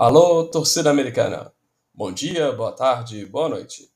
Alô, 0.00 0.48
torcida 0.48 0.88
americana. 0.88 1.52
Bom 1.92 2.10
dia, 2.10 2.52
boa 2.52 2.72
tarde, 2.72 3.26
boa 3.26 3.50
noite. 3.50 3.92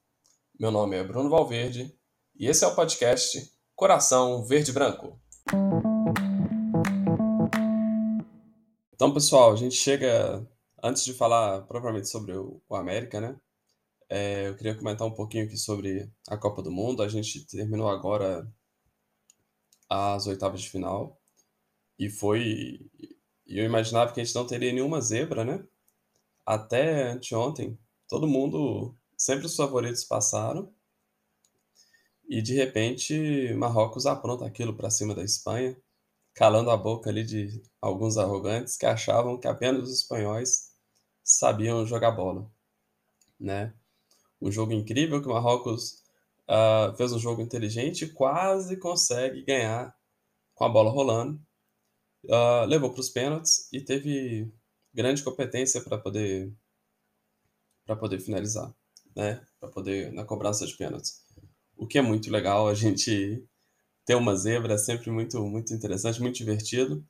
Meu 0.60 0.70
nome 0.70 0.96
é 0.96 1.02
Bruno 1.02 1.30
Valverde 1.30 1.98
e 2.38 2.46
esse 2.46 2.62
é 2.62 2.66
o 2.66 2.74
podcast 2.74 3.50
Coração 3.74 4.44
Verde 4.44 4.70
Branco. 4.70 5.18
Então, 8.92 9.14
pessoal, 9.14 9.54
a 9.54 9.56
gente 9.56 9.76
chega 9.76 10.46
antes 10.82 11.06
de 11.06 11.14
falar 11.14 11.62
propriamente 11.62 12.10
sobre 12.10 12.36
o, 12.36 12.60
o 12.68 12.76
América, 12.76 13.18
né? 13.18 13.40
É, 14.10 14.48
eu 14.48 14.56
queria 14.58 14.74
comentar 14.74 15.06
um 15.06 15.14
pouquinho 15.14 15.46
aqui 15.46 15.56
sobre 15.56 16.12
a 16.28 16.36
Copa 16.36 16.60
do 16.60 16.70
Mundo. 16.70 17.02
A 17.02 17.08
gente 17.08 17.46
terminou 17.46 17.88
agora 17.88 18.46
as 19.88 20.26
oitavas 20.26 20.60
de 20.60 20.68
final 20.68 21.18
e 21.98 22.10
foi. 22.10 22.90
Eu 23.46 23.64
imaginava 23.64 24.12
que 24.12 24.20
a 24.20 24.24
gente 24.24 24.34
não 24.34 24.46
teria 24.46 24.70
nenhuma 24.70 25.00
zebra, 25.00 25.46
né? 25.46 25.66
Até 26.46 27.10
anteontem, 27.10 27.78
todo 28.08 28.28
mundo, 28.28 28.94
sempre 29.16 29.46
os 29.46 29.56
favoritos 29.56 30.04
passaram. 30.04 30.72
E 32.28 32.42
de 32.42 32.54
repente, 32.54 33.52
Marrocos 33.54 34.06
apronta 34.06 34.46
aquilo 34.46 34.74
para 34.74 34.90
cima 34.90 35.14
da 35.14 35.22
Espanha, 35.22 35.76
calando 36.34 36.70
a 36.70 36.76
boca 36.76 37.10
ali 37.10 37.24
de 37.24 37.62
alguns 37.80 38.16
arrogantes 38.16 38.76
que 38.76 38.86
achavam 38.86 39.38
que 39.38 39.46
apenas 39.46 39.84
os 39.84 39.98
espanhóis 39.98 40.72
sabiam 41.22 41.86
jogar 41.86 42.10
bola, 42.12 42.50
né? 43.38 43.74
Um 44.40 44.50
jogo 44.50 44.72
incrível 44.72 45.22
que 45.22 45.28
o 45.28 45.32
Marrocos 45.32 46.02
uh, 46.48 46.94
fez 46.96 47.12
um 47.12 47.18
jogo 47.18 47.40
inteligente 47.40 48.06
quase 48.06 48.76
consegue 48.76 49.42
ganhar 49.42 49.96
com 50.54 50.64
a 50.64 50.68
bola 50.68 50.90
rolando. 50.90 51.40
Uh, 52.24 52.64
levou 52.66 52.90
para 52.90 53.00
os 53.00 53.10
pênaltis 53.10 53.68
e 53.72 53.80
teve 53.80 54.50
grande 54.94 55.22
competência 55.22 55.80
para 55.82 55.98
poder 55.98 56.52
para 57.84 57.96
poder 57.96 58.20
finalizar, 58.20 58.72
né? 59.14 59.44
Para 59.60 59.68
poder 59.68 60.12
na 60.12 60.24
cobrança 60.24 60.66
de 60.66 60.76
pênaltis. 60.76 61.22
O 61.76 61.86
que 61.86 61.98
é 61.98 62.02
muito 62.02 62.30
legal, 62.30 62.68
a 62.68 62.74
gente 62.74 63.44
ter 64.06 64.14
uma 64.14 64.36
zebra 64.36 64.74
é 64.74 64.78
sempre 64.78 65.10
muito 65.10 65.44
muito 65.46 65.74
interessante, 65.74 66.20
muito 66.20 66.36
divertido. 66.36 67.04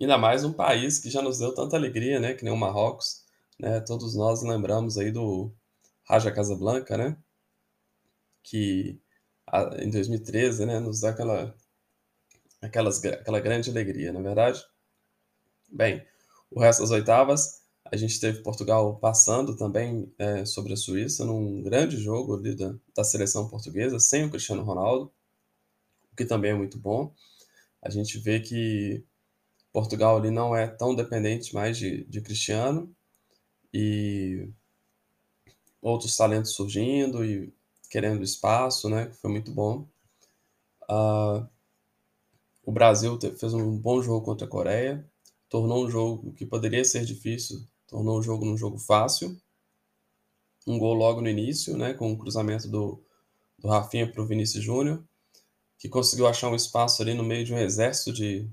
Ainda 0.00 0.16
mais 0.16 0.44
um 0.44 0.52
país 0.52 0.98
que 0.98 1.10
já 1.10 1.20
nos 1.20 1.38
deu 1.38 1.54
tanta 1.54 1.76
alegria, 1.76 2.20
né? 2.20 2.34
Que 2.34 2.44
nem 2.44 2.52
o 2.52 2.56
Marrocos, 2.56 3.24
né? 3.58 3.80
Todos 3.80 4.14
nós 4.14 4.42
lembramos 4.42 4.96
aí 4.96 5.10
do 5.12 5.52
Raja 6.04 6.32
Casablanca, 6.32 6.96
né? 6.96 7.16
Que 8.42 9.00
em 9.78 9.90
2013, 9.90 10.66
né? 10.66 10.80
Nos 10.80 11.00
dá 11.00 11.10
aquela 11.10 11.54
aquelas, 12.62 13.04
aquela 13.04 13.40
grande 13.40 13.70
alegria, 13.70 14.12
na 14.12 14.20
é 14.20 14.22
verdade. 14.22 14.64
Bem, 15.70 16.04
o 16.50 16.60
resto 16.60 16.80
das 16.80 16.90
oitavas, 16.90 17.62
a 17.90 17.96
gente 17.96 18.20
teve 18.20 18.42
Portugal 18.42 18.96
passando 18.96 19.56
também 19.56 20.12
é, 20.18 20.44
sobre 20.44 20.72
a 20.72 20.76
Suíça 20.76 21.24
num 21.24 21.62
grande 21.62 21.96
jogo 21.96 22.36
ali 22.36 22.54
da, 22.54 22.74
da 22.94 23.04
seleção 23.04 23.48
portuguesa, 23.48 23.98
sem 23.98 24.24
o 24.24 24.30
Cristiano 24.30 24.62
Ronaldo, 24.62 25.12
o 26.12 26.16
que 26.16 26.24
também 26.24 26.50
é 26.50 26.54
muito 26.54 26.78
bom. 26.78 27.14
A 27.82 27.90
gente 27.90 28.18
vê 28.18 28.40
que 28.40 29.04
Portugal 29.72 30.16
ali 30.16 30.30
não 30.30 30.54
é 30.54 30.66
tão 30.66 30.94
dependente 30.94 31.54
mais 31.54 31.78
de, 31.78 32.04
de 32.04 32.20
Cristiano 32.20 32.94
e 33.72 34.48
outros 35.80 36.16
talentos 36.16 36.52
surgindo 36.52 37.24
e 37.24 37.52
querendo 37.90 38.22
espaço, 38.22 38.88
né? 38.88 39.10
Foi 39.12 39.30
muito 39.30 39.52
bom. 39.52 39.86
Uh, 40.90 41.46
o 42.64 42.72
Brasil 42.72 43.18
fez 43.38 43.54
um 43.54 43.78
bom 43.78 44.02
jogo 44.02 44.24
contra 44.24 44.46
a 44.46 44.50
Coreia, 44.50 45.08
tornou 45.48 45.84
um 45.84 45.90
jogo 45.90 46.32
que 46.32 46.44
poderia 46.44 46.84
ser 46.84 47.04
difícil, 47.04 47.66
tornou 47.86 48.18
o 48.18 48.22
jogo 48.22 48.44
num 48.44 48.56
jogo 48.56 48.78
fácil. 48.78 49.40
Um 50.66 50.78
gol 50.78 50.94
logo 50.94 51.20
no 51.20 51.28
início, 51.28 51.76
né, 51.76 51.94
com 51.94 52.12
o 52.12 52.18
cruzamento 52.18 52.68
do, 52.68 53.02
do 53.58 53.68
Rafinha 53.68 54.10
para 54.10 54.22
o 54.22 54.26
Vinícius 54.26 54.62
Júnior, 54.62 55.02
que 55.78 55.88
conseguiu 55.88 56.26
achar 56.26 56.50
um 56.50 56.54
espaço 56.54 57.00
ali 57.00 57.14
no 57.14 57.24
meio 57.24 57.44
de 57.44 57.54
um 57.54 57.58
exército 57.58 58.12
de, 58.12 58.50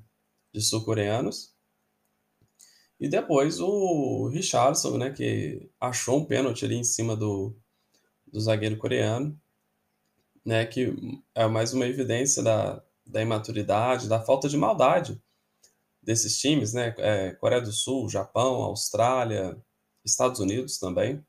de 0.53 0.61
sul-coreanos. 0.61 1.53
E 2.97 3.09
depois 3.09 3.59
o 3.59 4.29
Richardson, 4.29 4.97
né, 4.97 5.11
que 5.11 5.69
achou 5.79 6.19
um 6.19 6.25
pênalti 6.25 6.63
ali 6.63 6.75
em 6.75 6.83
cima 6.83 7.15
do, 7.17 7.53
do 8.25 8.39
zagueiro 8.39 8.77
coreano, 8.77 9.37
né, 10.45 10.65
que 10.65 11.21
é 11.33 11.45
mais 11.47 11.73
uma 11.73 11.85
evidência 11.85 12.41
da, 12.41 12.81
da 13.05 13.21
imaturidade, 13.21 14.07
da 14.07 14.21
falta 14.21 14.47
de 14.47 14.55
maldade 14.55 15.21
desses 16.05 16.37
times, 16.37 16.71
né? 16.73 16.93
É, 16.99 17.31
Coreia 17.33 17.61
do 17.61 17.71
Sul, 17.71 18.07
Japão, 18.07 18.61
Austrália, 18.61 19.57
Estados 20.03 20.39
Unidos 20.39 20.77
também, 20.77 21.25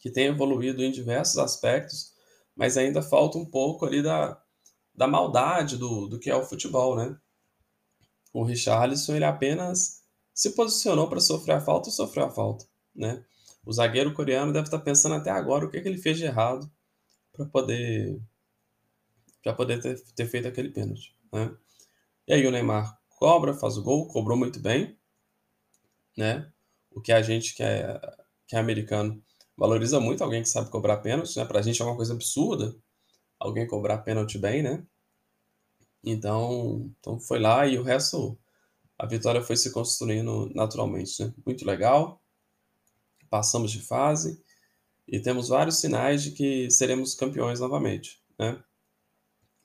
que 0.00 0.10
tem 0.10 0.26
evoluído 0.26 0.82
em 0.82 0.92
diversos 0.92 1.38
aspectos, 1.38 2.12
mas 2.54 2.76
ainda 2.76 3.02
falta 3.02 3.36
um 3.36 3.44
pouco 3.44 3.84
ali 3.84 4.02
da, 4.02 4.40
da 4.94 5.06
maldade 5.06 5.76
do, 5.76 6.06
do 6.06 6.18
que 6.18 6.30
é 6.30 6.36
o 6.36 6.44
futebol, 6.44 6.96
né? 6.96 7.16
O 8.32 8.44
Richarlison, 8.44 9.14
ele 9.14 9.24
apenas 9.24 10.02
se 10.32 10.54
posicionou 10.54 11.08
para 11.08 11.20
sofrer 11.20 11.56
a 11.56 11.60
falta 11.60 11.88
e 11.88 11.92
sofreu 11.92 12.26
a 12.26 12.30
falta, 12.30 12.64
né? 12.94 13.24
O 13.64 13.72
zagueiro 13.72 14.14
coreano 14.14 14.52
deve 14.52 14.66
estar 14.66 14.78
pensando 14.78 15.16
até 15.16 15.30
agora 15.30 15.64
o 15.66 15.70
que, 15.70 15.80
que 15.80 15.88
ele 15.88 15.98
fez 15.98 16.16
de 16.16 16.24
errado 16.24 16.70
para 17.32 17.46
poder 17.46 18.20
para 19.42 19.52
poder 19.52 19.80
ter, 19.82 20.00
ter 20.14 20.26
feito 20.26 20.46
aquele 20.46 20.70
pênalti, 20.70 21.16
né? 21.32 21.52
E 22.28 22.32
aí 22.32 22.46
o 22.46 22.50
Neymar 22.50 23.01
cobra, 23.22 23.54
faz 23.54 23.76
o 23.76 23.82
gol, 23.84 24.08
cobrou 24.08 24.36
muito 24.36 24.58
bem, 24.58 24.98
né? 26.18 26.52
O 26.90 27.00
que 27.00 27.12
a 27.12 27.22
gente 27.22 27.54
que 27.54 27.62
é, 27.62 28.00
que 28.48 28.56
é 28.56 28.58
americano 28.58 29.22
valoriza 29.56 30.00
muito 30.00 30.24
alguém 30.24 30.42
que 30.42 30.48
sabe 30.48 30.68
cobrar 30.70 30.96
pênalti, 30.96 31.36
né? 31.36 31.44
Pra 31.44 31.62
gente 31.62 31.80
é 31.80 31.84
uma 31.84 31.94
coisa 31.94 32.14
absurda 32.14 32.76
alguém 33.38 33.64
cobrar 33.64 33.98
pênalti 33.98 34.38
bem, 34.38 34.60
né? 34.60 34.84
Então, 36.02 36.92
então 36.98 37.20
foi 37.20 37.38
lá 37.38 37.64
e 37.64 37.78
o 37.78 37.84
resto, 37.84 38.36
a 38.98 39.06
vitória 39.06 39.40
foi 39.40 39.56
se 39.56 39.70
construindo 39.70 40.50
naturalmente, 40.52 41.22
né? 41.22 41.32
Muito 41.46 41.64
legal. 41.64 42.20
Passamos 43.30 43.70
de 43.70 43.80
fase 43.82 44.42
e 45.06 45.20
temos 45.20 45.48
vários 45.48 45.76
sinais 45.76 46.24
de 46.24 46.32
que 46.32 46.68
seremos 46.72 47.14
campeões 47.14 47.60
novamente, 47.60 48.20
né? 48.36 48.60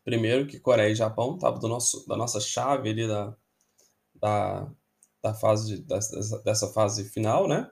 Primeiro 0.05 0.45
que 0.45 0.59
Coreia 0.59 0.91
e 0.91 0.95
Japão 0.95 1.33
estavam 1.33 1.59
do 1.59 1.67
nosso, 1.67 2.07
da 2.07 2.15
nossa 2.15 2.39
chave 2.39 2.91
ali 2.91 3.07
da, 3.07 3.35
da, 4.19 4.71
da 5.21 5.33
fase 5.33 5.77
dessa, 5.83 6.41
dessa 6.43 6.67
fase 6.67 7.09
final, 7.09 7.47
né? 7.47 7.69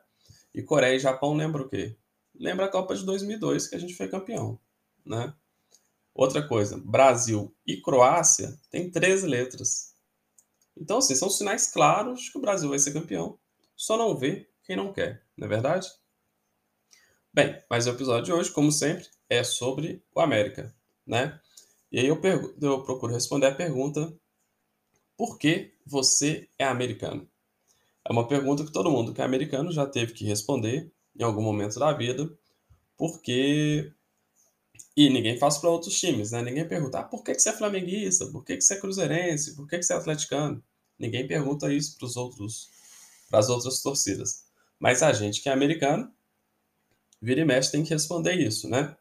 E 0.53 0.61
Coreia 0.61 0.95
e 0.95 0.99
Japão 0.99 1.33
lembra 1.33 1.61
o 1.61 1.69
quê? 1.69 1.97
Lembra 2.33 2.65
a 2.65 2.71
Copa 2.71 2.95
de 2.95 3.05
2002 3.05 3.67
que 3.67 3.75
a 3.75 3.79
gente 3.79 3.95
foi 3.95 4.07
campeão, 4.07 4.59
né? 5.05 5.33
Outra 6.13 6.47
coisa, 6.47 6.77
Brasil 6.77 7.53
e 7.65 7.81
Croácia 7.81 8.57
tem 8.69 8.89
13 8.89 9.27
letras. 9.27 9.93
Então, 10.77 10.97
assim, 10.97 11.15
são 11.15 11.29
sinais 11.29 11.67
claros 11.67 12.21
de 12.21 12.31
que 12.31 12.37
o 12.37 12.41
Brasil 12.41 12.69
vai 12.69 12.79
ser 12.79 12.93
campeão. 12.93 13.37
Só 13.75 13.97
não 13.97 14.17
vê 14.17 14.49
quem 14.63 14.75
não 14.75 14.93
quer, 14.93 15.25
não 15.37 15.45
é 15.45 15.49
verdade? 15.49 15.89
Bem, 17.33 17.61
mas 17.69 17.85
o 17.85 17.89
episódio 17.89 18.23
de 18.23 18.33
hoje, 18.33 18.51
como 18.51 18.71
sempre, 18.71 19.07
é 19.29 19.43
sobre 19.43 20.01
o 20.15 20.21
América, 20.21 20.73
né? 21.05 21.39
E 21.91 21.99
aí 21.99 22.07
eu, 22.07 22.19
eu 22.61 22.83
procuro 22.83 23.13
responder 23.13 23.47
a 23.47 23.55
pergunta 23.55 24.17
por 25.17 25.37
que 25.37 25.74
você 25.85 26.49
é 26.57 26.65
americano? 26.65 27.29
É 28.07 28.11
uma 28.11 28.27
pergunta 28.27 28.63
que 28.63 28.71
todo 28.71 28.91
mundo 28.91 29.13
que 29.13 29.21
é 29.21 29.23
americano 29.23 29.71
já 29.71 29.85
teve 29.85 30.13
que 30.13 30.25
responder 30.25 30.91
em 31.17 31.23
algum 31.23 31.41
momento 31.41 31.79
da 31.79 31.93
vida, 31.93 32.29
porque. 32.97 33.91
E 34.97 35.09
ninguém 35.09 35.37
faz 35.37 35.57
para 35.57 35.69
outros 35.69 35.99
times, 35.99 36.31
né? 36.31 36.41
Ninguém 36.41 36.67
pergunta, 36.67 36.99
ah, 36.99 37.03
por 37.03 37.23
que, 37.23 37.33
que 37.33 37.41
você 37.41 37.49
é 37.49 37.53
flamenguista? 37.53 38.27
Por 38.27 38.43
que, 38.45 38.55
que 38.55 38.63
você 38.63 38.75
é 38.75 38.79
cruzeirense? 38.79 39.55
Por 39.55 39.67
que, 39.67 39.77
que 39.77 39.83
você 39.83 39.93
é 39.93 39.97
atleticano? 39.97 40.63
Ninguém 40.97 41.27
pergunta 41.27 41.71
isso 41.71 41.97
para 41.97 42.05
os 42.05 42.15
outros, 42.15 42.69
para 43.29 43.39
as 43.39 43.49
outras 43.49 43.81
torcidas. 43.81 44.45
Mas 44.79 45.03
a 45.03 45.11
gente 45.11 45.41
que 45.41 45.49
é 45.49 45.51
americano, 45.51 46.09
vira 47.21 47.41
e 47.41 47.45
mexe 47.45 47.71
tem 47.71 47.83
que 47.83 47.89
responder 47.89 48.33
isso, 48.35 48.69
né? 48.69 48.95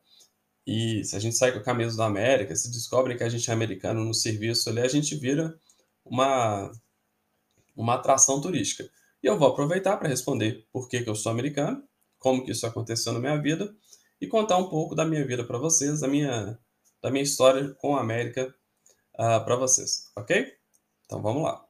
E 0.67 1.05
se 1.05 1.15
a 1.15 1.19
gente 1.19 1.37
sai 1.37 1.53
com 1.53 1.59
a 1.59 1.63
camisa 1.63 1.97
da 1.97 2.07
América, 2.07 2.57
se 2.57 2.71
descobrem 2.71 3.17
que 3.17 3.23
a 3.25 3.29
gente 3.29 3.49
é 3.49 3.53
americano 3.53 4.05
no 4.05 4.15
serviço 4.15 4.71
ali, 4.71 4.81
a 4.81 4.89
gente 4.89 5.15
vira 5.15 5.59
uma, 6.05 6.71
uma 7.77 7.95
atração 7.95 8.41
turística. 8.41 8.89
E 9.23 9.27
eu 9.27 9.39
vou 9.39 9.49
aproveitar 9.49 9.97
para 9.97 10.09
responder 10.09 10.67
por 10.73 10.89
que, 10.89 11.03
que 11.03 11.09
eu 11.09 11.15
sou 11.15 11.33
americano, 11.33 11.83
como 12.19 12.45
que 12.45 12.53
isso 12.53 12.67
aconteceu 12.67 13.13
na 13.13 13.19
minha 13.19 13.41
vida 13.41 13.75
e 14.21 14.27
contar 14.27 14.59
um 14.59 14.69
pouco 14.69 14.95
da 14.95 15.05
minha 15.05 15.27
vida 15.27 15.45
para 15.45 15.59
vocês, 15.59 16.01
da 16.01 16.09
minha, 16.09 16.59
da 17.03 17.11
minha 17.11 17.25
história 17.25 17.75
com 17.75 17.97
a 17.97 18.01
América 18.01 18.49
uh, 19.19 19.23
ah, 19.23 19.41
para 19.41 19.57
vocês, 19.57 20.11
ok? 20.17 20.53
Então 21.05 21.23
vamos 21.23 21.43
lá. 21.43 21.65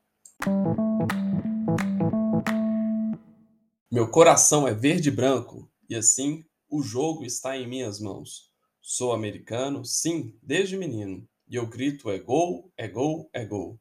Meu 3.91 4.11
coração 4.11 4.67
é 4.67 4.75
verde 4.75 5.09
e 5.09 5.13
branco 5.13 5.71
e 5.89 5.95
assim 5.95 6.45
o 6.69 6.83
jogo 6.83 7.25
está 7.25 7.57
em 7.57 7.69
minhas 7.69 8.01
mãos. 8.01 8.51
Sou 8.81 9.13
americano, 9.13 9.85
sim, 9.85 10.37
desde 10.43 10.77
menino, 10.77 11.27
e 11.49 11.55
eu 11.55 11.67
grito 11.67 12.11
é 12.11 12.19
gol, 12.19 12.73
é 12.77 12.89
gol, 12.89 13.31
é 13.33 13.45
gol. 13.45 13.81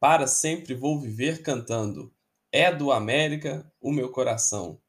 Para 0.00 0.26
sempre 0.26 0.74
vou 0.74 1.00
viver 1.00 1.42
cantando. 1.42 2.14
É 2.52 2.74
do 2.74 2.92
América 2.92 3.70
o 3.80 3.92
meu 3.92 4.10
coração. 4.10 4.80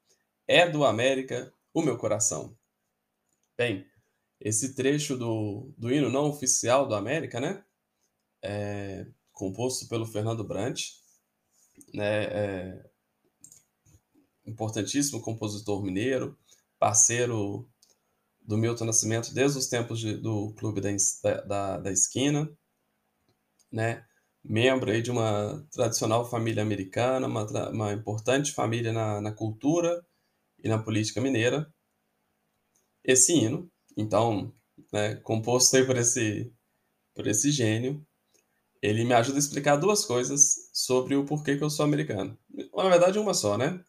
É 0.47 0.69
do 0.69 0.85
América 0.85 1.53
o 1.73 1.81
meu 1.81 1.97
coração. 1.97 2.57
Bem, 3.57 3.85
esse 4.39 4.73
trecho 4.73 5.17
do, 5.17 5.73
do 5.77 5.91
hino 5.91 6.09
não 6.09 6.29
oficial 6.29 6.87
do 6.87 6.95
América, 6.95 7.39
né? 7.39 7.63
É, 8.41 9.05
composto 9.33 9.87
pelo 9.89 10.05
Fernando 10.05 10.43
Brant, 10.43 10.81
né? 11.93 12.23
É, 12.23 12.89
importantíssimo 14.45 15.21
compositor 15.21 15.83
mineiro, 15.83 16.37
parceiro 16.79 17.69
do 18.41 18.57
Milton 18.57 18.85
Nascimento 18.85 19.33
desde 19.33 19.59
os 19.59 19.67
tempos 19.67 19.99
de, 19.99 20.17
do 20.17 20.53
Clube 20.53 20.81
da, 20.81 20.89
da, 21.41 21.77
da 21.79 21.91
Esquina, 21.91 22.49
né? 23.71 24.07
Membro 24.43 24.91
aí 24.91 25.01
de 25.01 25.11
uma 25.11 25.65
tradicional 25.71 26.29
família 26.29 26.63
americana, 26.63 27.27
uma, 27.27 27.69
uma 27.69 27.93
importante 27.93 28.53
família 28.53 28.91
na, 28.93 29.21
na 29.21 29.31
cultura 29.31 30.03
e 30.63 30.69
na 30.69 30.81
política 30.81 31.21
mineira. 31.21 31.71
Esse 33.03 33.33
hino, 33.33 33.71
então, 33.97 34.53
né, 34.91 35.15
composto 35.15 35.75
aí 35.77 35.85
por 35.85 35.97
esse, 35.97 36.53
por 37.13 37.27
esse 37.27 37.51
gênio, 37.51 38.05
ele 38.81 39.03
me 39.03 39.13
ajuda 39.13 39.37
a 39.37 39.39
explicar 39.39 39.75
duas 39.75 40.05
coisas 40.05 40.69
sobre 40.73 41.15
o 41.15 41.25
porquê 41.25 41.57
que 41.57 41.63
eu 41.63 41.69
sou 41.69 41.85
americano. 41.85 42.37
Na 42.73 42.89
verdade, 42.89 43.19
uma 43.19 43.33
só, 43.33 43.57
né? 43.57 43.83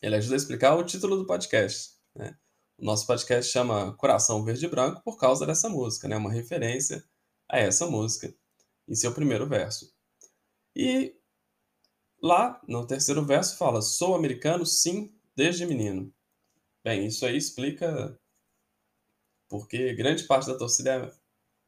Ele 0.00 0.16
ajuda 0.16 0.34
a 0.34 0.38
explicar 0.38 0.74
o 0.74 0.84
título 0.84 1.16
do 1.16 1.26
podcast. 1.26 1.92
Né? 2.14 2.34
O 2.78 2.84
nosso 2.84 3.06
podcast 3.06 3.52
chama 3.52 3.94
Coração 3.96 4.42
Verde 4.44 4.64
e 4.64 4.68
Branco 4.68 5.02
por 5.04 5.18
causa 5.18 5.46
dessa 5.46 5.68
música, 5.68 6.08
né? 6.08 6.16
Uma 6.16 6.32
referência 6.32 7.04
a 7.48 7.58
essa 7.58 7.86
música 7.86 8.34
em 8.88 8.94
seu 8.94 9.14
primeiro 9.14 9.46
verso. 9.48 9.92
E 10.74 11.14
lá, 12.22 12.60
no 12.66 12.86
terceiro 12.86 13.24
verso, 13.24 13.56
fala: 13.56 13.82
Sou 13.82 14.14
americano, 14.14 14.64
sim, 14.66 15.14
desde 15.36 15.66
menino. 15.66 16.12
Bem, 16.84 17.06
isso 17.06 17.24
aí 17.24 17.36
explica 17.36 18.18
porque 19.48 19.92
grande 19.94 20.24
parte 20.24 20.46
da 20.46 20.56
torcida 20.56 21.14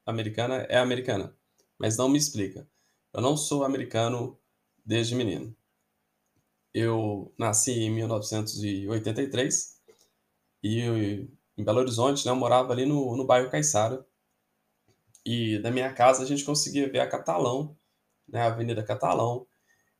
americana 0.06 0.66
é 0.70 0.78
americana, 0.78 1.36
mas 1.78 1.96
não 1.98 2.08
me 2.08 2.18
explica. 2.18 2.66
Eu 3.12 3.20
não 3.20 3.36
sou 3.36 3.62
americano 3.62 4.38
desde 4.84 5.14
menino. 5.14 5.54
Eu 6.72 7.32
nasci 7.38 7.72
em 7.72 7.90
1983 7.90 9.80
e 10.62 11.28
em 11.56 11.64
Belo 11.64 11.80
Horizonte, 11.80 12.24
né, 12.24 12.32
eu 12.32 12.36
morava 12.36 12.72
ali 12.72 12.84
no, 12.86 13.16
no 13.16 13.26
bairro 13.26 13.50
Caiçara. 13.50 14.04
E 15.24 15.58
da 15.58 15.70
minha 15.70 15.92
casa 15.92 16.22
a 16.22 16.26
gente 16.26 16.44
conseguia 16.44 16.90
ver 16.90 17.00
a 17.00 17.08
Catalão, 17.08 17.76
né, 18.28 18.42
a 18.42 18.46
Avenida 18.46 18.82
Catalão. 18.82 19.46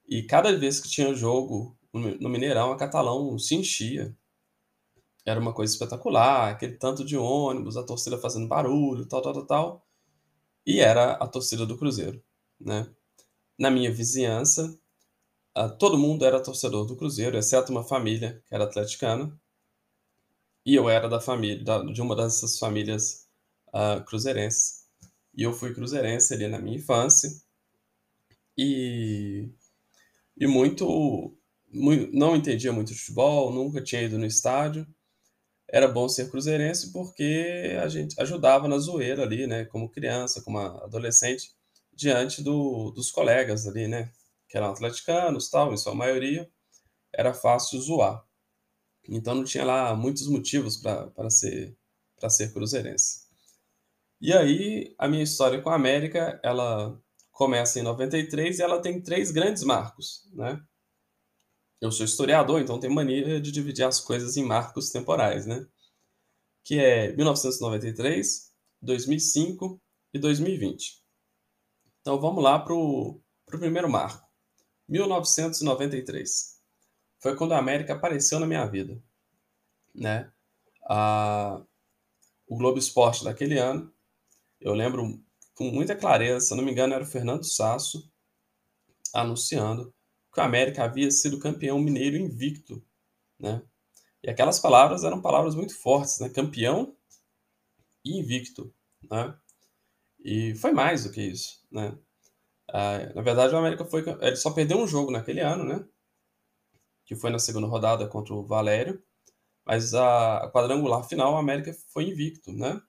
E 0.06 0.22
cada 0.22 0.56
vez 0.56 0.80
que 0.80 0.88
tinha 0.88 1.14
jogo 1.14 1.76
no 1.92 2.28
Mineirão, 2.28 2.72
a 2.72 2.76
Catalão 2.76 3.38
se 3.38 3.54
enchia. 3.54 4.14
Era 5.24 5.40
uma 5.40 5.54
coisa 5.54 5.72
espetacular, 5.72 6.50
aquele 6.50 6.76
tanto 6.76 7.04
de 7.04 7.16
ônibus, 7.16 7.76
a 7.76 7.82
torcida 7.84 8.18
fazendo 8.18 8.48
barulho, 8.48 9.06
tal, 9.06 9.22
tal, 9.22 9.32
tal, 9.32 9.46
tal. 9.46 9.86
E 10.66 10.80
era 10.80 11.12
a 11.12 11.26
torcida 11.26 11.64
do 11.66 11.78
Cruzeiro, 11.78 12.22
né? 12.60 12.90
Na 13.58 13.70
minha 13.70 13.92
vizinhança, 13.92 14.78
todo 15.78 15.98
mundo 15.98 16.24
era 16.24 16.42
torcedor 16.42 16.86
do 16.86 16.96
Cruzeiro, 16.96 17.36
exceto 17.38 17.72
uma 17.72 17.84
família 17.84 18.42
que 18.46 18.54
era 18.54 18.64
atleticana. 18.64 19.38
E 20.66 20.74
eu 20.74 20.88
era 20.88 21.08
da 21.08 21.20
família, 21.20 21.62
de 21.92 22.02
uma 22.02 22.16
dessas 22.16 22.58
famílias 22.58 23.28
uh, 23.68 24.02
cruzeirenses. 24.04 24.83
E 25.36 25.42
eu 25.42 25.52
fui 25.52 25.74
cruzeirense 25.74 26.32
ali 26.34 26.48
na 26.48 26.58
minha 26.58 26.76
infância. 26.76 27.30
E, 28.56 29.48
e 30.36 30.46
muito, 30.46 31.36
muito, 31.72 32.16
não 32.16 32.36
entendia 32.36 32.72
muito 32.72 32.94
futebol, 32.94 33.52
nunca 33.52 33.82
tinha 33.82 34.02
ido 34.02 34.18
no 34.18 34.26
estádio. 34.26 34.86
Era 35.68 35.88
bom 35.88 36.08
ser 36.08 36.30
cruzeirense 36.30 36.92
porque 36.92 37.76
a 37.82 37.88
gente 37.88 38.20
ajudava 38.20 38.68
na 38.68 38.78
zoeira 38.78 39.22
ali, 39.22 39.46
né, 39.46 39.64
como 39.66 39.90
criança, 39.90 40.42
como 40.42 40.58
adolescente, 40.58 41.52
diante 41.92 42.42
do, 42.42 42.90
dos 42.92 43.10
colegas 43.10 43.66
ali, 43.66 43.88
né, 43.88 44.12
que 44.48 44.56
eram 44.56 44.68
atleticanos, 44.70 45.50
tal, 45.50 45.72
em 45.74 45.76
sua 45.76 45.94
maioria, 45.94 46.48
era 47.12 47.34
fácil 47.34 47.80
zoar. 47.80 48.24
Então 49.08 49.34
não 49.34 49.44
tinha 49.44 49.64
lá 49.64 49.94
muitos 49.96 50.26
motivos 50.28 50.76
para 50.78 51.30
ser 51.30 51.76
para 52.18 52.30
ser 52.30 52.52
cruzeirense. 52.52 53.23
E 54.24 54.32
aí 54.32 54.94
a 54.98 55.06
minha 55.06 55.22
história 55.22 55.60
com 55.60 55.68
a 55.68 55.74
América, 55.74 56.40
ela 56.42 56.98
começa 57.30 57.78
em 57.78 57.82
93 57.82 58.58
e 58.58 58.62
ela 58.62 58.80
tem 58.80 59.02
três 59.02 59.30
grandes 59.30 59.62
marcos, 59.62 60.26
né? 60.32 60.58
Eu 61.78 61.92
sou 61.92 62.06
historiador, 62.06 62.58
então 62.58 62.80
tenho 62.80 62.94
mania 62.94 63.38
de 63.38 63.52
dividir 63.52 63.84
as 63.84 64.00
coisas 64.00 64.38
em 64.38 64.42
marcos 64.42 64.88
temporais, 64.88 65.44
né? 65.44 65.66
Que 66.64 66.78
é 66.78 67.14
1993, 67.14 68.50
2005 68.80 69.78
e 70.14 70.18
2020. 70.18 71.02
Então 72.00 72.18
vamos 72.18 72.42
lá 72.42 72.58
para 72.58 72.72
o 72.72 73.20
primeiro 73.44 73.90
marco. 73.90 74.26
1993. 74.88 76.62
Foi 77.20 77.36
quando 77.36 77.52
a 77.52 77.58
América 77.58 77.92
apareceu 77.92 78.40
na 78.40 78.46
minha 78.46 78.64
vida. 78.64 78.98
Né? 79.94 80.32
A, 80.88 81.62
o 82.46 82.56
Globo 82.56 82.78
Esporte 82.78 83.22
daquele 83.22 83.58
ano, 83.58 83.93
eu 84.64 84.74
lembro 84.74 85.22
com 85.54 85.70
muita 85.70 85.94
clareza, 85.94 86.40
se 86.40 86.52
eu 86.52 86.56
não 86.56 86.64
me 86.64 86.72
engano, 86.72 86.94
era 86.94 87.04
o 87.04 87.06
Fernando 87.06 87.44
Sasso 87.44 88.10
anunciando 89.12 89.94
que 90.32 90.40
o 90.40 90.42
América 90.42 90.82
havia 90.82 91.10
sido 91.10 91.38
campeão 91.38 91.78
mineiro 91.78 92.16
invicto. 92.16 92.82
Né? 93.38 93.62
E 94.22 94.30
aquelas 94.30 94.58
palavras 94.58 95.04
eram 95.04 95.22
palavras 95.22 95.54
muito 95.54 95.78
fortes, 95.78 96.18
né? 96.18 96.28
campeão 96.30 96.96
e 98.04 98.18
invicto. 98.18 98.74
Né? 99.08 99.38
E 100.24 100.54
foi 100.56 100.72
mais 100.72 101.04
do 101.04 101.12
que 101.12 101.22
isso. 101.22 101.62
Né? 101.70 101.96
Ah, 102.68 103.12
na 103.14 103.22
verdade, 103.22 103.54
o 103.54 103.58
América 103.58 103.84
foi. 103.84 104.02
Ele 104.20 104.36
só 104.36 104.50
perdeu 104.50 104.78
um 104.78 104.86
jogo 104.88 105.10
naquele 105.12 105.40
ano, 105.40 105.64
né? 105.64 105.86
Que 107.04 107.14
foi 107.14 107.30
na 107.30 107.38
segunda 107.38 107.66
rodada 107.66 108.08
contra 108.08 108.34
o 108.34 108.44
Valério. 108.46 109.02
Mas 109.66 109.94
a, 109.94 110.50
quadrangular 110.52 111.04
final, 111.04 111.34
o 111.34 111.36
América 111.36 111.72
foi 111.92 112.04
invicto, 112.08 112.52
né? 112.52 112.80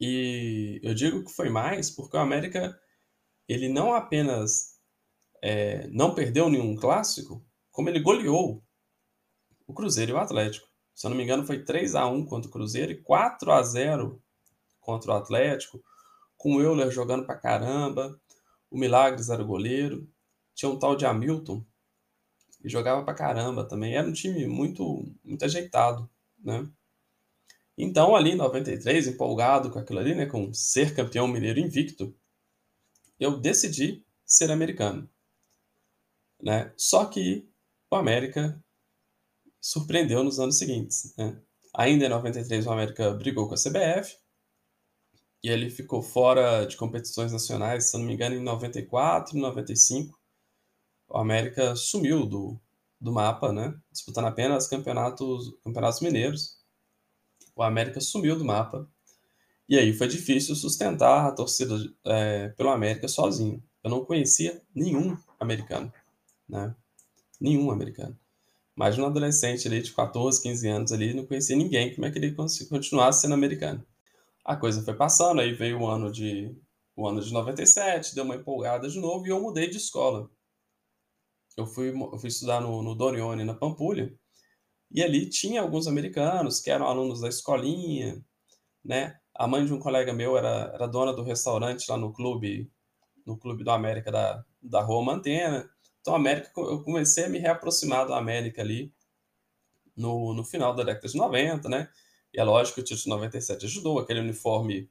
E 0.00 0.80
eu 0.82 0.94
digo 0.94 1.24
que 1.24 1.32
foi 1.32 1.50
mais 1.50 1.90
porque 1.90 2.16
o 2.16 2.20
América 2.20 2.78
ele 3.48 3.68
não 3.68 3.94
apenas 3.94 4.78
é, 5.42 5.86
não 5.88 6.14
perdeu 6.14 6.48
nenhum 6.48 6.76
clássico, 6.76 7.44
como 7.70 7.88
ele 7.88 8.00
goleou 8.00 8.62
o 9.66 9.74
Cruzeiro 9.74 10.12
e 10.12 10.14
o 10.14 10.18
Atlético. 10.18 10.66
Se 10.94 11.06
eu 11.06 11.10
não 11.10 11.16
me 11.16 11.24
engano, 11.24 11.46
foi 11.46 11.64
3 11.64 11.94
a 11.94 12.06
1 12.06 12.26
contra 12.26 12.48
o 12.48 12.52
Cruzeiro 12.52 12.92
e 12.92 13.02
4 13.02 13.52
a 13.52 13.62
0 13.62 14.22
contra 14.80 15.12
o 15.12 15.14
Atlético, 15.14 15.82
com 16.36 16.56
o 16.56 16.60
Euler 16.60 16.90
jogando 16.90 17.24
pra 17.24 17.36
caramba, 17.36 18.18
o 18.70 18.78
Milagres 18.78 19.28
era 19.28 19.42
o 19.42 19.46
goleiro. 19.46 20.08
Tinha 20.54 20.70
um 20.70 20.78
tal 20.78 20.96
de 20.96 21.06
Hamilton, 21.06 21.64
que 22.60 22.68
jogava 22.68 23.04
pra 23.04 23.14
caramba 23.14 23.66
também. 23.66 23.96
Era 23.96 24.08
um 24.08 24.12
time 24.12 24.46
muito, 24.46 25.10
muito 25.24 25.44
ajeitado, 25.44 26.08
né? 26.38 26.68
Então, 27.82 28.14
ali 28.14 28.32
em 28.32 28.36
93, 28.36 29.08
empolgado 29.08 29.70
com 29.70 29.78
aquilo 29.78 29.98
ali, 30.00 30.14
né, 30.14 30.26
com 30.26 30.52
ser 30.52 30.94
campeão 30.94 31.26
mineiro 31.26 31.58
invicto, 31.58 32.14
eu 33.18 33.38
decidi 33.38 34.04
ser 34.24 34.50
americano. 34.50 35.08
Né? 36.42 36.72
Só 36.76 37.04
que 37.06 37.48
o 37.90 37.96
América 37.96 38.62
surpreendeu 39.60 40.22
nos 40.22 40.38
anos 40.38 40.58
seguintes. 40.58 41.14
Né? 41.16 41.40
Ainda 41.74 42.06
em 42.06 42.08
93, 42.08 42.66
o 42.66 42.70
América 42.70 43.12
brigou 43.12 43.48
com 43.48 43.54
a 43.54 43.56
CBF, 43.56 44.16
e 45.42 45.48
ele 45.48 45.70
ficou 45.70 46.02
fora 46.02 46.66
de 46.66 46.76
competições 46.76 47.32
nacionais, 47.32 47.90
se 47.90 47.96
não 47.96 48.04
me 48.04 48.12
engano, 48.12 48.34
em 48.36 48.42
94 48.42 49.36
e 49.36 49.40
95. 49.40 50.18
O 51.08 51.16
América 51.18 51.74
sumiu 51.74 52.26
do, 52.26 52.60
do 53.00 53.10
mapa, 53.10 53.52
né? 53.52 53.74
Disputando 53.90 54.26
apenas 54.26 54.68
campeonatos, 54.68 55.50
campeonatos 55.64 56.00
mineiros. 56.00 56.59
O 57.60 57.62
América 57.62 58.00
sumiu 58.00 58.38
do 58.38 58.42
mapa. 58.42 58.88
E 59.68 59.78
aí 59.78 59.92
foi 59.92 60.08
difícil 60.08 60.56
sustentar 60.56 61.26
a 61.26 61.30
torcida 61.30 61.76
é, 62.06 62.48
pelo 62.48 62.70
América 62.70 63.06
sozinho. 63.06 63.62
Eu 63.84 63.90
não 63.90 64.02
conhecia 64.02 64.62
nenhum 64.74 65.14
americano, 65.38 65.92
né? 66.48 66.74
Nenhum 67.38 67.70
americano. 67.70 68.18
Mais 68.74 68.98
um 68.98 69.04
adolescente 69.04 69.68
ali 69.68 69.82
de 69.82 69.92
14, 69.92 70.40
15 70.42 70.68
anos 70.68 70.90
ali, 70.90 71.12
não 71.12 71.26
conhecia 71.26 71.54
ninguém. 71.54 71.94
Como 71.94 72.06
é 72.06 72.10
que 72.10 72.16
ele 72.16 72.34
continuasse 72.34 73.20
sendo 73.20 73.34
americano? 73.34 73.86
A 74.42 74.56
coisa 74.56 74.82
foi 74.82 74.94
passando, 74.94 75.42
aí 75.42 75.52
veio 75.52 75.80
o 75.80 75.86
ano 75.86 76.10
de 76.10 76.56
o 76.96 77.06
ano 77.06 77.20
de 77.20 77.30
97, 77.30 78.14
deu 78.14 78.24
uma 78.24 78.36
empolgada 78.36 78.88
de 78.88 78.98
novo 78.98 79.26
e 79.26 79.28
eu 79.28 79.38
mudei 79.38 79.68
de 79.68 79.76
escola. 79.76 80.30
Eu 81.58 81.66
fui, 81.66 81.90
eu 81.90 82.18
fui 82.18 82.28
estudar 82.28 82.62
no, 82.62 82.82
no 82.82 82.94
Dorione, 82.94 83.44
na 83.44 83.52
Pampulha, 83.52 84.18
e 84.90 85.02
ali 85.02 85.28
tinha 85.28 85.60
alguns 85.60 85.86
americanos 85.86 86.60
que 86.60 86.70
eram 86.70 86.86
alunos 86.86 87.20
da 87.20 87.28
escolinha, 87.28 88.24
né? 88.84 89.18
A 89.34 89.46
mãe 89.46 89.64
de 89.64 89.72
um 89.72 89.78
colega 89.78 90.12
meu 90.12 90.36
era, 90.36 90.72
era 90.74 90.86
dona 90.86 91.12
do 91.12 91.22
restaurante 91.22 91.88
lá 91.88 91.96
no 91.96 92.12
clube, 92.12 92.70
no 93.24 93.38
clube 93.38 93.64
do 93.64 93.70
América 93.70 94.10
da, 94.10 94.44
da 94.60 94.82
Rua 94.82 95.04
Mantena. 95.04 95.70
Então, 96.00 96.14
América, 96.14 96.50
eu 96.56 96.82
comecei 96.82 97.24
a 97.24 97.28
me 97.28 97.38
reaproximar 97.38 98.06
da 98.06 98.16
América 98.18 98.62
ali 98.62 98.92
no, 99.96 100.34
no 100.34 100.44
final 100.44 100.74
da 100.74 100.82
década 100.82 101.06
de 101.06 101.16
90, 101.16 101.68
né? 101.68 101.88
E 102.32 102.40
é 102.40 102.44
lógico 102.44 102.76
que 102.76 102.80
o 102.80 102.84
título 102.84 103.02
de 103.02 103.08
97 103.10 103.66
ajudou, 103.66 103.98
aquele 103.98 104.20
uniforme 104.20 104.90